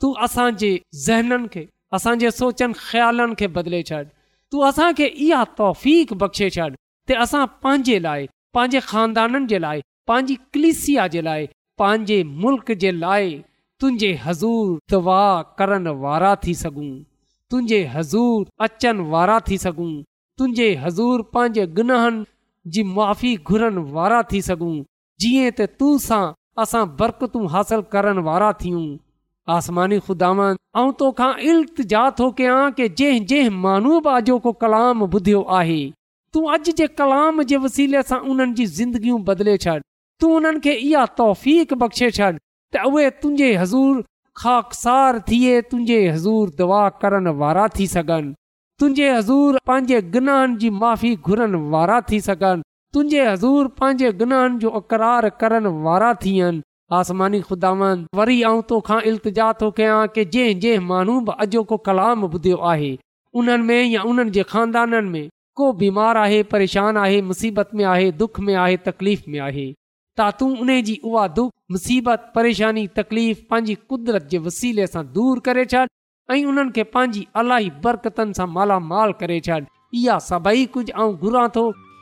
तू 0.00 0.12
असांजे 0.24 0.70
ज़हननि 1.04 1.46
खे 1.52 1.64
असांजे 1.96 2.30
सोचनि 2.38 2.74
ख़्यालनि 2.88 3.34
खे 3.38 3.46
बदिले 3.56 3.82
छॾ 3.88 4.02
तू 4.52 4.60
असांखे 4.68 5.06
इहा 5.24 5.42
तौफ़ 5.58 5.84
बख़्शे 6.22 6.48
छॾ 6.56 6.68
त 7.08 7.16
असां 7.24 7.44
पंहिंजे 7.62 7.98
लाइ 8.06 8.22
पंहिंजे 8.56 8.80
ख़ानदाननि 8.90 9.46
जे 9.52 9.58
लाइ 9.66 9.80
पंहिंजी 10.08 10.34
कलिसिया 10.52 11.06
जे 11.14 11.20
लाइ 11.28 11.46
पंहिंजे 11.80 12.18
मुल्क़ 12.42 12.72
जे 12.84 12.90
लाइ 13.04 13.26
तुंहिंजे 13.80 14.10
हज़ूर 14.24 14.66
दवा 14.90 15.20
करण 15.58 15.86
वारा 16.04 16.34
थी 16.44 16.54
सघूं 16.62 16.92
तुंहिंजे 17.50 17.84
हज़ूर 17.94 18.48
अचनि 18.66 19.08
वारा 19.12 19.38
थी 19.48 19.58
सघूं 19.66 19.92
तुंहिंजे 20.38 20.74
हज़ूर 20.84 21.22
पंहिंजे 21.34 21.66
गुनाहनि 21.76 22.24
जी 22.72 22.82
माफ़ी 22.96 23.36
घुरण 23.48 23.76
वारा 23.96 24.22
थी 24.32 24.40
सघूं 24.50 24.76
जीअं 25.22 25.50
त 25.58 25.70
तू 25.78 25.86
सां 26.08 26.24
असां 26.62 26.84
बरकतूं 26.98 27.46
हासिल 27.52 27.80
करण 27.94 28.18
वारा 28.28 28.50
थियूं 28.60 28.86
आसमानी 29.56 29.98
खुदा 30.06 30.30
तोखा 31.00 31.28
इल्तिजा 31.50 32.00
थो 32.18 32.26
कयां 32.40 32.64
की 32.78 32.88
जंहिं 33.00 33.20
जंहिं 33.32 33.54
माण्हूअ 33.66 34.00
बि 34.06 34.10
अॼोको 34.14 34.52
कलाम 34.64 35.04
ॿुधियो 35.10 35.42
आहे 35.58 35.78
तू 36.34 36.40
अॼु 36.56 36.72
जे 36.80 36.86
कलाम 37.02 37.42
जे 37.52 37.56
वसीले 37.66 38.02
सां 38.10 38.18
उन्हनि 38.32 38.54
जी 38.60 38.66
ज़िंदगियूं 38.78 39.18
बदिले 39.28 39.56
छॾ 39.66 39.76
तूं 40.22 40.30
उन्हनि 40.40 40.60
खे 40.66 40.74
इहा 40.88 41.04
तौफ़ 41.22 41.44
बख़्शे 41.84 42.10
छॾ 42.16 42.30
त 42.76 42.84
उहे 42.90 43.08
तुंहिंजे 43.22 43.50
हज़ूर 43.62 44.02
ख़ाकसार 44.42 45.20
थिए 45.30 45.54
तुंहिंजे 45.70 46.00
हज़ूर 46.08 46.50
दुआ 46.60 46.82
करण 47.04 47.30
वारा 47.44 47.68
थी 47.78 47.86
सघनि 47.94 48.34
तुंहिंजे 48.80 49.08
हज़ूर 49.18 49.60
पंहिंजे 49.70 50.02
गुनाहनि 50.18 50.56
जी 50.64 50.70
माफ़ी 50.82 51.12
घुरण 51.30 51.56
वारा 51.76 52.00
थी 52.10 52.20
सघनि 52.28 52.67
तुंहिंजे 52.94 53.24
हज़ूर 53.26 53.66
पंहिंजे 53.78 54.10
गुनाहनि 54.20 54.58
जो 54.58 54.70
अकरार 54.78 55.28
करण 55.40 55.66
वारा 55.86 56.12
थियनि 56.24 56.60
आसमानी 56.98 57.40
खुदा 57.48 57.70
वरी 58.18 58.40
आऊं 58.50 58.60
तोखां 58.68 59.00
इल्तिजा 59.10 59.52
थो 59.62 59.70
कयां 59.80 60.04
की 60.14 60.24
जंहिं 60.36 60.60
जंहिं 60.60 60.84
माण्हू 60.92 61.16
बि 61.26 61.32
अॼो 61.44 61.62
को 61.72 61.76
कलाम 61.88 62.24
ॿुधियो 62.30 62.56
आहे 62.70 62.90
उन्हनि 63.40 63.66
में 63.70 63.82
या 63.96 64.02
उन्हनि 64.12 64.30
जे 64.38 64.42
खानदाननि 64.52 65.00
में 65.08 65.28
को 65.60 65.72
बीमार 65.82 66.16
आहे 66.16 66.42
परेशान 66.54 66.96
आहे 67.02 67.20
मुसीबत 67.32 67.74
में 67.80 67.84
आहे 67.94 68.10
दुख 68.22 68.40
में 68.48 68.54
आहे 68.54 68.76
तकलीफ़ 68.86 69.22
में 69.34 69.38
आहे 69.48 69.66
त 70.20 70.30
तूं 70.38 70.48
उन 70.64 70.70
जी 70.88 70.98
उहा 71.10 71.26
दुख 71.40 71.50
मुसीबत 71.76 72.30
परेशानी 72.36 72.86
तकलीफ़ 73.00 73.42
पंहिंजी 73.50 73.74
कुदरत 73.94 74.28
जे 74.34 74.38
वसीले 74.46 74.86
सां 74.94 75.02
दूरि 75.18 75.42
करे 75.50 75.64
छॾ 75.74 75.84
ऐं 76.36 76.40
उन्हनि 76.54 76.72
खे 76.78 76.82
पंहिंजी 76.96 77.26
अलाई 77.42 77.68
बरकतनि 77.86 78.40
सां 78.40 78.48
मालामाल 78.56 79.12
करे 79.22 79.38
छॾ 79.50 79.60
इहा 80.02 80.18
सभई 80.30 80.64
कुझु 80.78 80.94
ऐं 81.06 81.10
घुरां 81.26 81.46
थो 81.58 81.66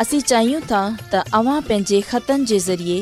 असीं 0.00 0.20
चाहियूं 0.30 0.60
था 0.70 0.78
त 1.12 1.18
अव्हां 1.38 1.60
पंहिंजे 1.68 2.00
ख़तनि 2.10 2.44
जे 2.50 2.58
ज़रिए 2.58 2.96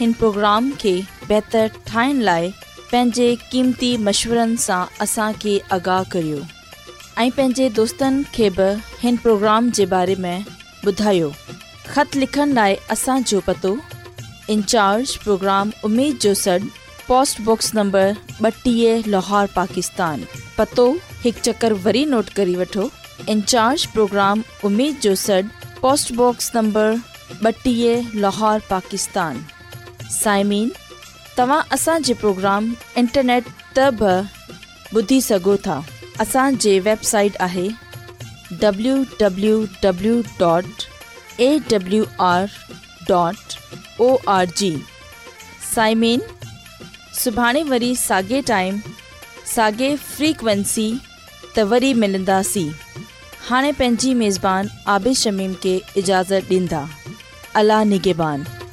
हिन 0.00 0.10
प्रोग्राम 0.22 0.70
खे 0.82 0.92
बहितरु 1.28 1.78
ठाहिण 1.90 2.20
लाइ 2.28 2.50
पंहिंजे 2.92 3.28
क़ीमती 3.52 3.88
मशवरनि 4.08 4.56
सां 4.66 4.82
असांखे 5.04 5.54
आगाह 5.76 6.02
कयो 6.16 6.40
ऐं 7.22 7.30
पंहिंजे 7.38 7.68
दोस्तनि 7.80 8.24
खे 8.34 8.50
बि 8.58 8.66
हिन 9.04 9.16
प्रोग्राम 9.26 9.70
जे 9.80 9.86
बारे 9.96 10.16
में 10.26 10.44
ॿुधायो 10.86 11.30
ख़त 11.92 12.16
लिखण 12.22 12.52
लाइ 12.60 12.74
असांजो 12.96 13.38
पतो 13.48 13.68
इंचार्ज 14.54 15.14
प्रोग्राम 15.24 15.70
उमेद 15.84 16.18
जो 16.24 16.32
सॾु 16.44 16.66
पोस्ट 17.08 17.74
नंबर 17.74 18.16
ॿटीह 18.50 19.08
लाहौर 19.14 19.46
पाकिस्तान 19.56 20.24
पतो 20.58 20.86
हिकु 21.24 21.40
चकर 21.48 21.72
वरी 21.86 22.04
नोट 22.14 22.28
करे 22.40 22.56
वठो 22.56 22.90
इंचार्ज 23.36 23.86
प्रोग्राम 23.96 24.42
उमेद 24.70 24.96
जो 25.06 25.14
सॾ 25.26 25.40
post 25.84 26.12
box 26.16 26.54
number 26.54 26.92
Lahore 27.46 28.00
Lahore 28.20 28.58
Pakistan 28.68 29.38
سائمین 30.10 30.68
असांजे 31.76 32.14
प्रोग्राम 32.20 32.70
इंटरनेट 33.00 33.48
त 33.48 33.88
बि 34.00 34.12
ॿुधी 34.98 35.18
सघो 35.26 35.56
था 35.66 35.76
असांजे 36.24 36.72
वेबसाइट 36.86 37.36
आहे 37.48 37.66
W 38.62 38.94
WWW.AWR.ORG 39.24 39.76
W 39.94 40.20
dot 40.38 40.88
A 41.40 41.50
W 41.74 42.02
R 42.28 42.46
dot 43.10 43.54
O 44.00 44.10
R 44.36 44.58
G 44.62 44.74
साइमिन 45.68 46.24
सुभाणे 47.24 47.66
हाँ 53.48 53.62
पंहिंजी 53.78 54.12
मेज़बान 54.20 54.68
आबिद 54.88 55.14
शमीम 55.22 55.54
खे 55.62 55.74
इजाज़त 56.00 56.48
ॾींदा 56.52 56.82
अला 57.60 57.82
निगेबान 57.92 58.63